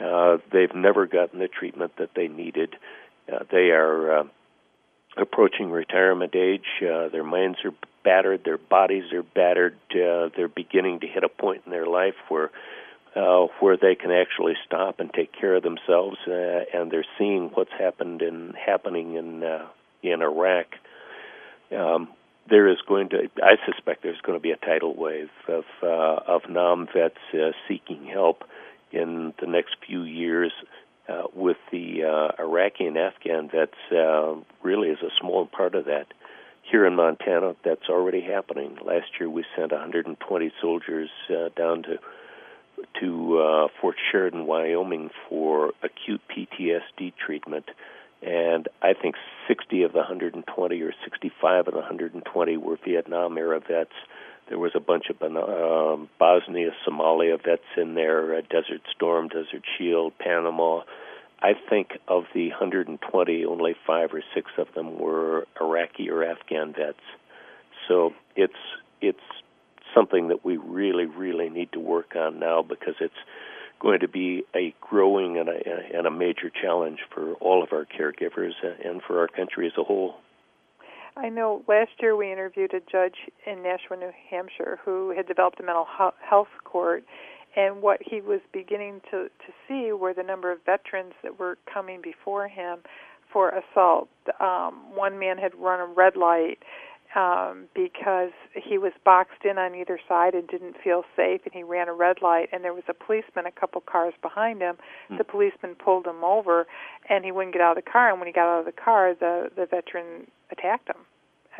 [0.00, 2.76] Uh, they've never gotten the treatment that they needed.
[3.32, 4.24] Uh, they are uh,
[5.16, 6.66] approaching retirement age.
[6.80, 7.72] Uh, their minds are
[8.04, 8.44] battered.
[8.44, 9.76] Their bodies are battered.
[9.90, 12.50] Uh, they're beginning to hit a point in their life where
[13.16, 17.50] uh, where they can actually stop and take care of themselves, uh, and they're seeing
[17.54, 19.66] what's happened in happening in uh,
[20.02, 20.66] in Iraq,
[21.76, 22.08] um,
[22.48, 26.20] there is going to, I suspect, there's going to be a tidal wave of uh,
[26.26, 28.44] of Nam vets uh, seeking help
[28.92, 30.52] in the next few years.
[31.10, 35.86] Uh, with the uh, Iraqi and Afghan vets, uh, really is a small part of
[35.86, 36.06] that.
[36.62, 38.78] Here in Montana, that's already happening.
[38.84, 41.98] Last year, we sent 120 soldiers uh, down to
[42.98, 47.66] to uh, Fort Sheridan, Wyoming, for acute PTSD treatment
[48.22, 49.14] and I think
[49.48, 53.92] 60 of the 120 or 65 of the 120 were Vietnam era vets.
[54.50, 59.62] There was a bunch of um, Bosnia, Somalia vets in there, uh, Desert Storm, Desert
[59.78, 60.82] Shield, Panama.
[61.40, 66.72] I think of the 120, only five or six of them were Iraqi or Afghan
[66.72, 66.98] vets.
[67.86, 68.52] So it's
[69.00, 69.20] it's
[69.94, 73.14] something that we really, really need to work on now because it's
[73.78, 77.86] going to be a growing and a, and a major challenge for all of our
[77.86, 78.52] caregivers
[78.84, 80.16] and for our country as a whole.
[81.20, 83.16] I know last year we interviewed a judge
[83.46, 85.86] in Nashua, New Hampshire, who had developed a mental
[86.28, 87.04] health court,
[87.56, 91.58] and what he was beginning to to see were the number of veterans that were
[91.72, 92.78] coming before him
[93.32, 94.08] for assault.
[94.40, 96.58] Um, one man had run a red light
[97.14, 101.62] um, because he was boxed in on either side and didn't feel safe, and he
[101.62, 104.76] ran a red light, and there was a policeman a couple cars behind him.
[105.10, 105.18] Mm.
[105.18, 106.66] The policeman pulled him over,
[107.08, 108.10] and he wouldn't get out of the car.
[108.10, 111.02] And when he got out of the car, the the veteran attacked him.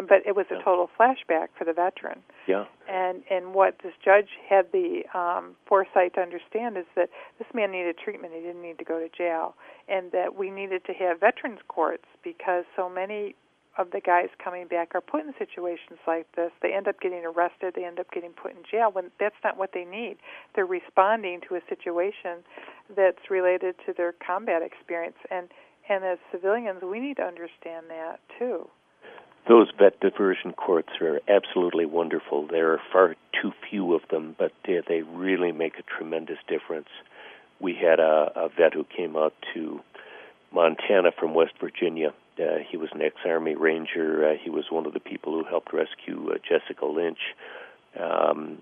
[0.08, 2.20] But it was a total flashback for the veteran.
[2.46, 2.64] Yeah.
[2.88, 7.72] And and what this judge had the um, foresight to understand is that this man
[7.72, 8.32] needed treatment.
[8.34, 9.54] He didn't need to go to jail,
[9.88, 13.34] and that we needed to have veterans courts because so many
[13.78, 16.50] of the guys coming back are put in situations like this.
[16.60, 17.74] They end up getting arrested.
[17.76, 20.16] They end up getting put in jail when that's not what they need.
[20.54, 22.42] They're responding to a situation
[22.94, 25.48] that's related to their combat experience, and
[25.88, 28.68] and as civilians, we need to understand that too.
[29.50, 32.46] Those vet diversion courts are absolutely wonderful.
[32.46, 36.88] There are far too few of them, but they, they really make a tremendous difference.
[37.58, 39.80] We had a, a vet who came out to
[40.52, 44.30] Montana from West Virginia uh, he was an ex-army ranger.
[44.30, 47.18] Uh, he was one of the people who helped rescue uh, Jessica Lynch.
[47.98, 48.58] Um,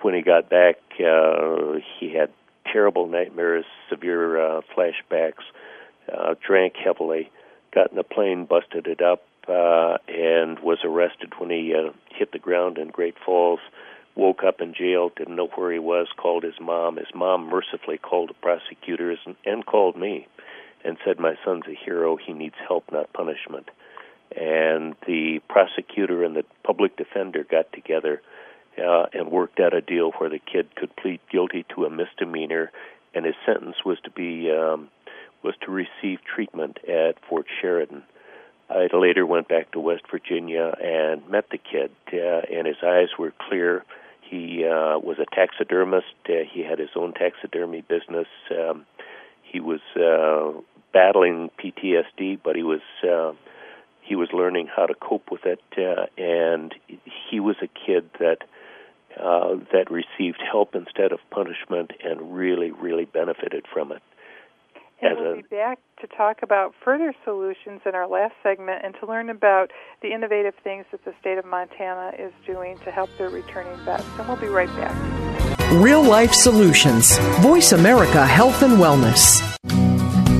[0.00, 2.30] when he got back, uh, he had
[2.72, 5.44] terrible nightmares, severe uh, flashbacks,
[6.12, 7.30] uh, drank heavily,
[7.74, 12.32] got in a plane, busted it up, uh, and was arrested when he uh, hit
[12.32, 13.60] the ground in Great Falls.
[14.16, 16.96] Woke up in jail, didn't know where he was, called his mom.
[16.96, 20.28] His mom mercifully called the prosecutors and, and called me
[20.84, 22.16] and said, My son's a hero.
[22.16, 23.70] He needs help, not punishment.
[24.36, 28.22] And the prosecutor and the public defender got together
[28.78, 32.70] uh, and worked out a deal where the kid could plead guilty to a misdemeanor,
[33.14, 34.88] and his sentence was to be um,
[35.42, 38.02] was to receive treatment at Fort Sheridan.
[38.70, 43.08] I later went back to West Virginia and met the kid, uh, and his eyes
[43.18, 43.84] were clear.
[44.22, 46.06] He uh, was a taxidermist.
[46.28, 48.26] Uh, he had his own taxidermy business.
[48.50, 48.86] Um,
[49.42, 50.58] he was uh,
[50.92, 53.32] battling PTSD, but he was uh,
[54.00, 56.74] he was learning how to cope with it, uh, and
[57.30, 58.38] he was a kid that
[59.22, 64.02] uh, that received help instead of punishment, and really, really benefited from it.
[65.04, 69.06] And we'll be back to talk about further solutions in our last segment and to
[69.06, 73.28] learn about the innovative things that the state of Montana is doing to help their
[73.28, 74.02] returning vets.
[74.18, 74.94] And we'll be right back.
[75.72, 77.18] Real life solutions.
[77.40, 79.42] Voice America Health and Wellness.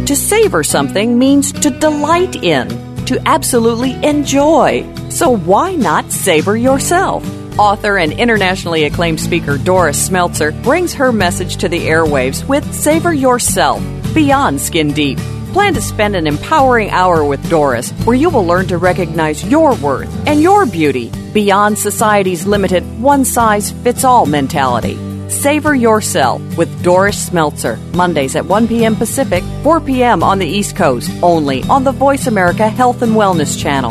[0.07, 2.69] To savor something means to delight in,
[3.05, 4.91] to absolutely enjoy.
[5.11, 7.23] So why not savor yourself?
[7.59, 13.13] Author and internationally acclaimed speaker Doris Smeltzer brings her message to the airwaves with Savor
[13.13, 13.83] Yourself
[14.15, 15.19] Beyond Skin Deep.
[15.53, 19.75] Plan to spend an empowering hour with Doris where you will learn to recognize your
[19.75, 24.97] worth and your beauty beyond society's limited one size fits all mentality.
[25.29, 28.95] Savor Yourself with Doris Smeltzer, Mondays at 1 p.m.
[28.95, 30.23] Pacific, 4 p.m.
[30.23, 33.91] on the East Coast, only on the Voice America Health and Wellness Channel.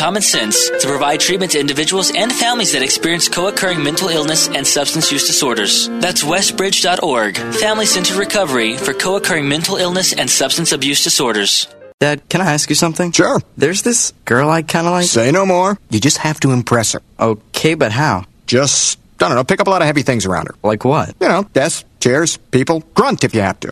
[0.01, 4.65] common sense to provide treatment to individuals and families that experience co-occurring mental illness and
[4.65, 5.89] substance use disorders.
[6.01, 11.67] That's westbridge.org, family centered recovery for co-occurring mental illness and substance abuse disorders.
[11.99, 13.11] Dad, can I ask you something?
[13.11, 13.39] Sure.
[13.57, 15.05] There's this girl I kind of like.
[15.05, 15.77] Say no more.
[15.91, 17.03] You just have to impress her.
[17.19, 18.25] Okay, but how?
[18.47, 20.55] Just, I don't know, pick up a lot of heavy things around her.
[20.63, 21.13] Like what?
[21.21, 22.79] You know, desks, chairs, people.
[22.95, 23.71] Grunt if you have to.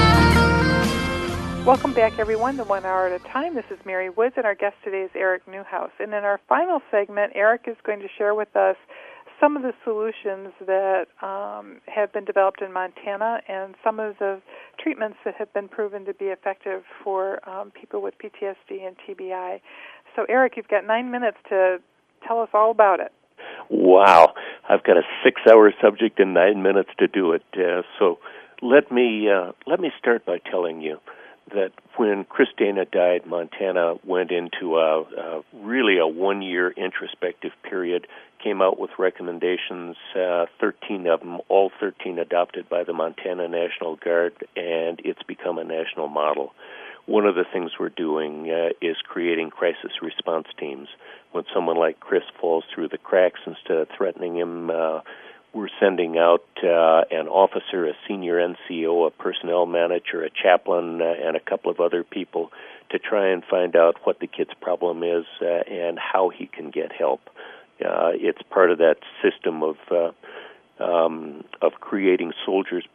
[1.65, 3.53] Welcome back, everyone, to One Hour at a Time.
[3.53, 5.91] This is Mary Woods, and our guest today is Eric Newhouse.
[5.99, 8.75] And in our final segment, Eric is going to share with us
[9.39, 14.41] some of the solutions that um, have been developed in Montana and some of the
[14.79, 19.61] treatments that have been proven to be effective for um, people with PTSD and TBI.
[20.15, 21.77] So, Eric, you've got nine minutes to
[22.27, 23.11] tell us all about it.
[23.69, 24.33] Wow,
[24.67, 27.43] I've got a six-hour subject and nine minutes to do it.
[27.53, 28.17] Uh, so,
[28.63, 30.97] let me uh, let me start by telling you
[31.53, 38.07] that when Chris Dana died, Montana went into a, a really a one-year introspective period.
[38.43, 43.95] Came out with recommendations, uh, 13 of them, all 13 adopted by the Montana National
[43.97, 46.53] Guard, and it's become a national model.
[47.05, 50.87] One of the things we're doing uh, is creating crisis response teams.
[51.31, 55.01] When someone like Chris falls through the cracks, instead of threatening him, uh,
[55.53, 61.13] we're sending out uh, an officer, a senior NCO, a personnel manager, a chaplain, uh,
[61.27, 62.51] and a couple of other people
[62.89, 66.71] to try and find out what the kid's problem is uh, and how he can
[66.71, 67.21] get help.
[67.83, 70.11] Uh, it's part of that system of uh,
[70.83, 72.85] um, of creating soldiers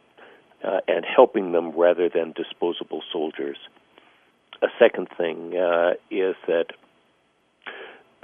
[0.65, 3.57] uh, and helping them rather than disposable soldiers.
[4.63, 6.67] A second thing uh, is that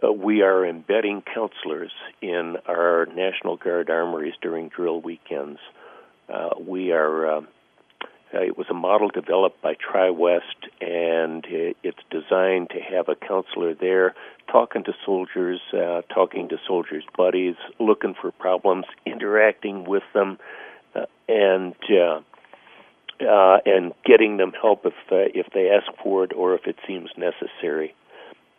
[0.02, 5.60] uh, we are embedding counselors in our National Guard armories during drill weekends.
[6.32, 7.38] Uh, we are.
[7.38, 7.40] Uh,
[8.34, 10.40] uh it was a model developed by TriWest,
[10.80, 11.44] and
[11.82, 14.14] it's designed to have a counselor there
[14.50, 20.38] talking to soldiers, uh, talking to soldiers' buddies, looking for problems, interacting with them,
[20.94, 21.74] uh, and
[23.64, 27.94] and getting them help if if they ask for it or if it seems necessary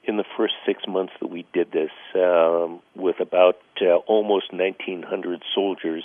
[0.06, 5.42] in the first six months that we did this, um, with about uh, almost 1,900
[5.56, 6.04] soldiers,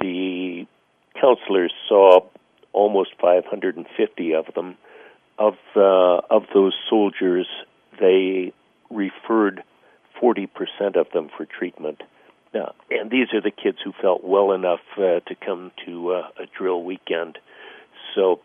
[0.00, 0.66] the
[1.20, 2.20] counselors saw
[2.72, 4.76] almost 550 of them.
[5.38, 7.46] Of uh, of those soldiers,
[7.98, 8.52] they
[8.90, 9.64] referred
[10.22, 12.02] 40% of them for treatment.
[12.54, 16.28] Now, and these are the kids who felt well enough uh, to come to uh,
[16.38, 17.38] a drill weekend.
[18.14, 18.40] So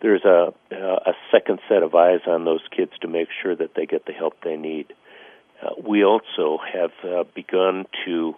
[0.00, 3.86] there's a a second set of eyes on those kids to make sure that they
[3.86, 4.92] get the help they need.
[5.62, 8.34] Uh, we also have uh, begun to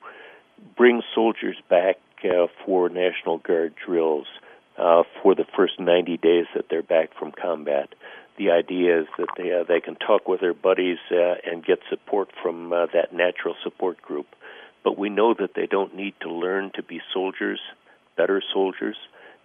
[0.76, 4.26] bring soldiers back uh, for National Guard drills
[4.78, 7.94] uh, for the first 90 days that they're back from combat.
[8.38, 11.80] The idea is that they uh, they can talk with their buddies uh, and get
[11.90, 14.26] support from that natural support group.
[14.82, 17.60] But we know that they don't need to learn to be soldiers,
[18.16, 18.96] better soldiers.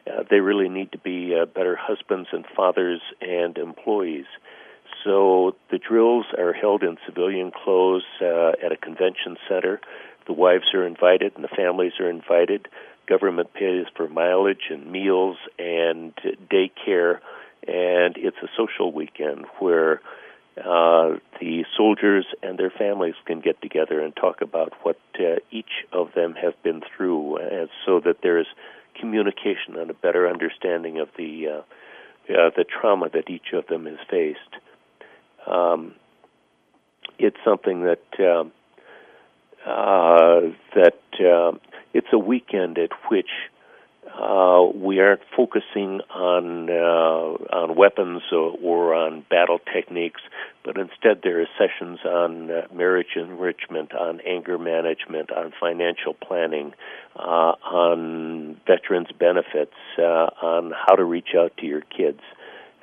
[0.08, 4.26] Uh, they really need to be uh, better husbands and fathers and employees.
[5.04, 9.80] So the drills are held in civilian clothes uh, at a convention center.
[10.26, 12.68] The wives are invited and the families are invited.
[13.08, 16.14] Government pays for mileage and meals and
[16.52, 17.20] daycare,
[17.66, 20.02] and it's a social weekend where
[20.58, 25.86] uh, the soldiers and their families can get together and talk about what uh, each
[25.94, 28.48] of them have been through, and so that there is
[29.00, 31.62] communication and a better understanding of the uh,
[32.30, 34.40] uh, the trauma that each of them has faced.
[35.46, 35.96] Um,
[37.18, 38.52] it's something that um,
[39.66, 41.58] uh, that uh,
[41.94, 43.30] it's a weekend at which
[44.14, 50.22] uh, we aren't focusing on uh, on weapons or, or, on battle techniques,
[50.64, 56.74] but instead there are sessions on uh, marriage enrichment, on anger management, on financial planning,
[57.16, 62.22] uh, on veterans benefits, uh, on how to reach out to your kids.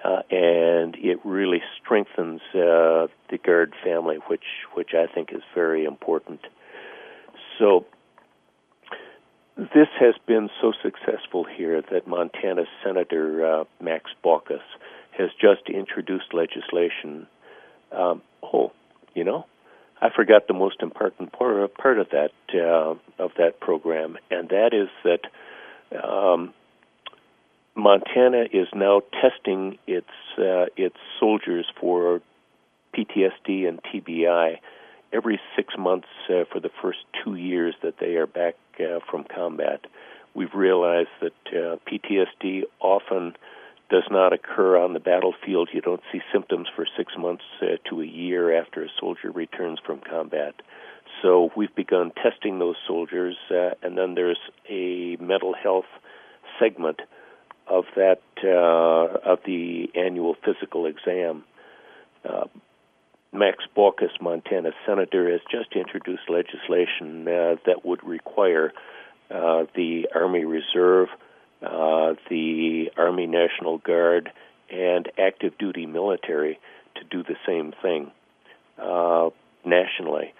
[0.04, 3.08] Uh, and it really strengthens the
[3.42, 4.44] Guard family, which
[4.74, 6.40] which I think is very important.
[7.58, 7.86] So
[9.56, 14.62] this has been so successful here that Montana Senator uh, Max Baucus
[15.16, 17.26] has just introduced legislation.
[17.92, 18.72] Um, oh,
[19.14, 19.46] you know,
[20.00, 24.88] I forgot the most important part, of that uh, of that program, and that is
[25.04, 26.52] that um,
[27.76, 32.20] Montana is now testing its uh, its soldiers for
[32.96, 34.58] PTSD and TBI
[35.14, 39.24] every six months uh, for the first two years that they are back uh, from
[39.24, 39.86] combat.
[40.34, 43.36] We've realized that uh, PTSD often
[43.90, 45.68] does not occur on the battlefield.
[45.72, 49.78] You don't see symptoms for six months uh, to a year after a soldier returns
[49.84, 50.54] from combat.
[51.22, 55.84] So we've begun testing those soldiers, uh, and then there's a mental health
[56.58, 57.00] segment
[57.66, 61.44] of that uh, of the annual physical exam.
[63.34, 68.72] Max Baucus, Montana senator, has just introduced legislation uh, that would require
[69.30, 71.08] uh, the Army Reserve,
[71.60, 74.30] uh, the Army National Guard,
[74.70, 76.60] and active duty military
[76.94, 78.12] to do the same thing
[78.78, 79.30] uh,
[79.64, 80.32] nationally.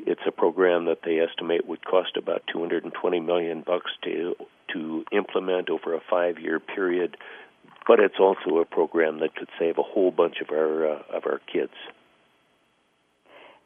[0.00, 4.36] It's a program that they estimate would cost about 220 million bucks to
[4.72, 7.16] to implement over a five-year period,
[7.86, 11.24] but it's also a program that could save a whole bunch of our uh, of
[11.26, 11.72] our kids.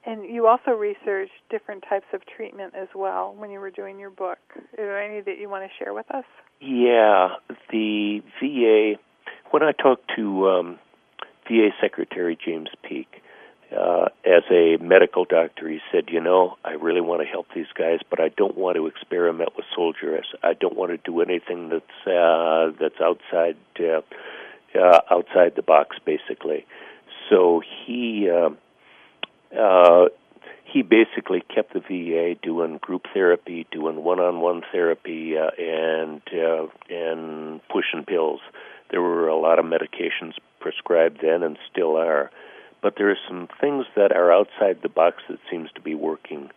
[0.06, 4.10] And you also researched different types of treatment as well when you were doing your
[4.10, 4.38] book.
[4.56, 6.24] Is there any that you want to share with us?
[6.60, 7.34] Yeah,
[7.70, 8.98] the VA.
[9.50, 10.78] When I talked to um,
[11.46, 13.22] VA Secretary James Peake,
[13.76, 17.70] uh, as a medical doctor, he said, "You know, I really want to help these
[17.74, 20.26] guys, but I don't want to experiment with soldiers.
[20.42, 24.00] I don't want to do anything that's uh, that's outside uh,
[24.76, 26.66] uh, outside the box, basically."
[27.28, 28.30] So he.
[28.30, 28.50] Uh,
[29.58, 30.06] uh,
[30.64, 37.60] he basically kept the VA doing group therapy, doing one-on-one therapy, uh, and uh, and
[37.68, 38.40] pushing pills.
[38.90, 42.30] There were a lot of medications prescribed then, and still are.
[42.82, 46.50] But there are some things that are outside the box that seems to be working.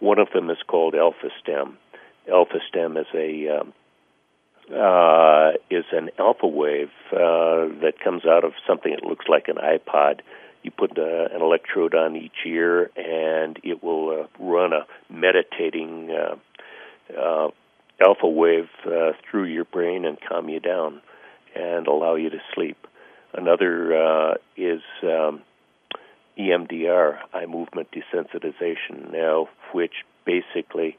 [0.00, 1.78] One of them is called Alpha Stem.
[2.30, 3.72] Alpha Stem is a um,
[4.74, 9.56] uh, is an alpha wave uh, that comes out of something that looks like an
[9.56, 10.20] iPod
[10.62, 16.10] you put uh, an electrode on each ear, and it will uh, run a meditating
[16.10, 16.36] uh,
[17.18, 17.48] uh,
[18.04, 21.00] alpha wave uh, through your brain and calm you down
[21.54, 22.86] and allow you to sleep.
[23.32, 25.42] Another uh, is um,
[26.38, 30.96] EMDR, eye movement desensitization, now, which basically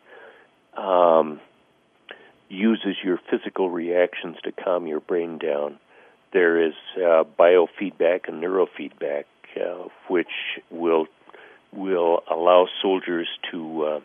[0.78, 1.40] um,
[2.50, 5.80] uses your physical reactions to calm your brain down.
[6.34, 9.26] There is uh, biofeedback and neurofeedback
[9.58, 10.28] uh, which
[10.70, 11.08] will
[11.72, 14.00] will allow soldiers to uh,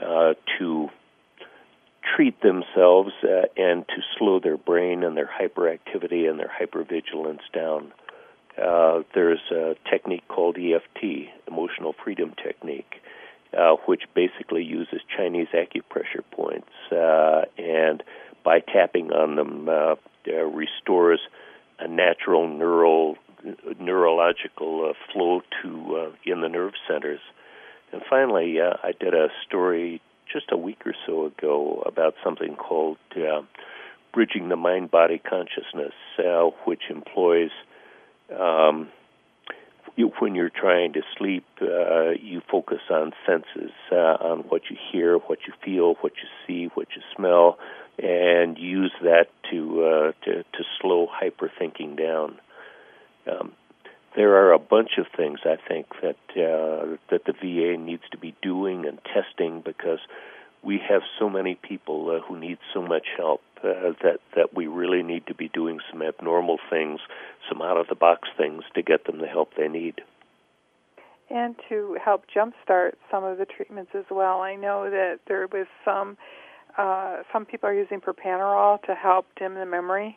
[0.00, 0.88] uh, to
[2.16, 7.92] treat themselves uh, and to slow their brain and their hyperactivity and their hypervigilance down.
[8.56, 13.02] Uh, there's a technique called EFT, emotional freedom technique,
[13.86, 16.70] which basically uses Chinese acupressure points
[17.58, 18.02] and
[18.44, 19.68] by tapping on them
[20.26, 21.20] restores
[21.78, 23.16] a natural neural
[23.80, 27.20] neurological uh, flow to uh, in the nerve centers.
[27.92, 30.00] And finally, uh, I did a story
[30.32, 33.42] just a week or so ago about something called uh,
[34.12, 37.50] bridging the mind body consciousness, uh, which employs
[38.36, 38.88] um,
[39.96, 44.76] you, when you're trying to sleep, uh, you focus on senses, uh, on what you
[44.92, 47.58] hear, what you feel, what you see, what you smell,
[47.98, 52.38] and use that to uh, to, to slow hyperthinking down.
[53.28, 53.52] Um,
[54.16, 58.18] there are a bunch of things I think that uh, that the VA needs to
[58.18, 59.98] be doing and testing because
[60.62, 64.66] we have so many people uh, who need so much help uh, that that we
[64.66, 67.00] really need to be doing some abnormal things,
[67.48, 70.00] some out of the box things to get them the help they need.
[71.28, 74.42] And to help jumpstart some of the treatments as well.
[74.42, 76.16] I know that there was some
[76.78, 80.16] uh, some people are using propranolol to help dim the memory.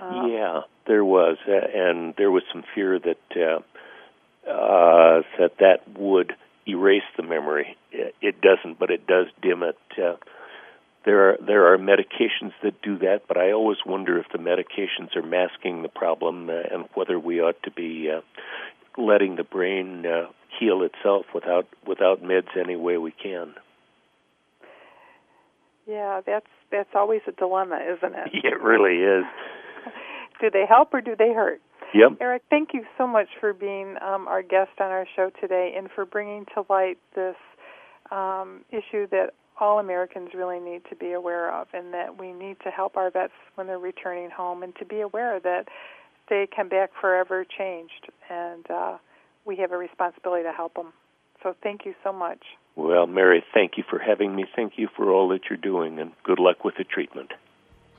[0.00, 3.60] Uh, yeah, there was, uh, and there was some fear that uh,
[4.50, 6.34] uh, that that would
[6.66, 7.76] erase the memory.
[7.92, 9.78] It doesn't, but it does dim it.
[9.96, 10.16] Uh,
[11.04, 15.16] there are there are medications that do that, but I always wonder if the medications
[15.16, 18.20] are masking the problem uh, and whether we ought to be uh,
[19.00, 20.26] letting the brain uh,
[20.58, 23.54] heal itself without without meds any way we can.
[25.86, 28.30] Yeah, that's that's always a dilemma, isn't it?
[28.44, 29.24] It really is.
[30.42, 31.62] Do they help or do they hurt?
[31.94, 32.18] Yep.
[32.20, 35.88] Eric, thank you so much for being um, our guest on our show today and
[35.94, 37.36] for bringing to light this
[38.10, 39.30] um, issue that
[39.60, 43.10] all Americans really need to be aware of, and that we need to help our
[43.10, 45.68] vets when they're returning home, and to be aware that
[46.28, 48.96] they come back forever changed, and uh,
[49.44, 50.92] we have a responsibility to help them.
[51.42, 52.40] So thank you so much.
[52.74, 54.46] Well, Mary, thank you for having me.
[54.56, 57.32] Thank you for all that you're doing, and good luck with the treatment.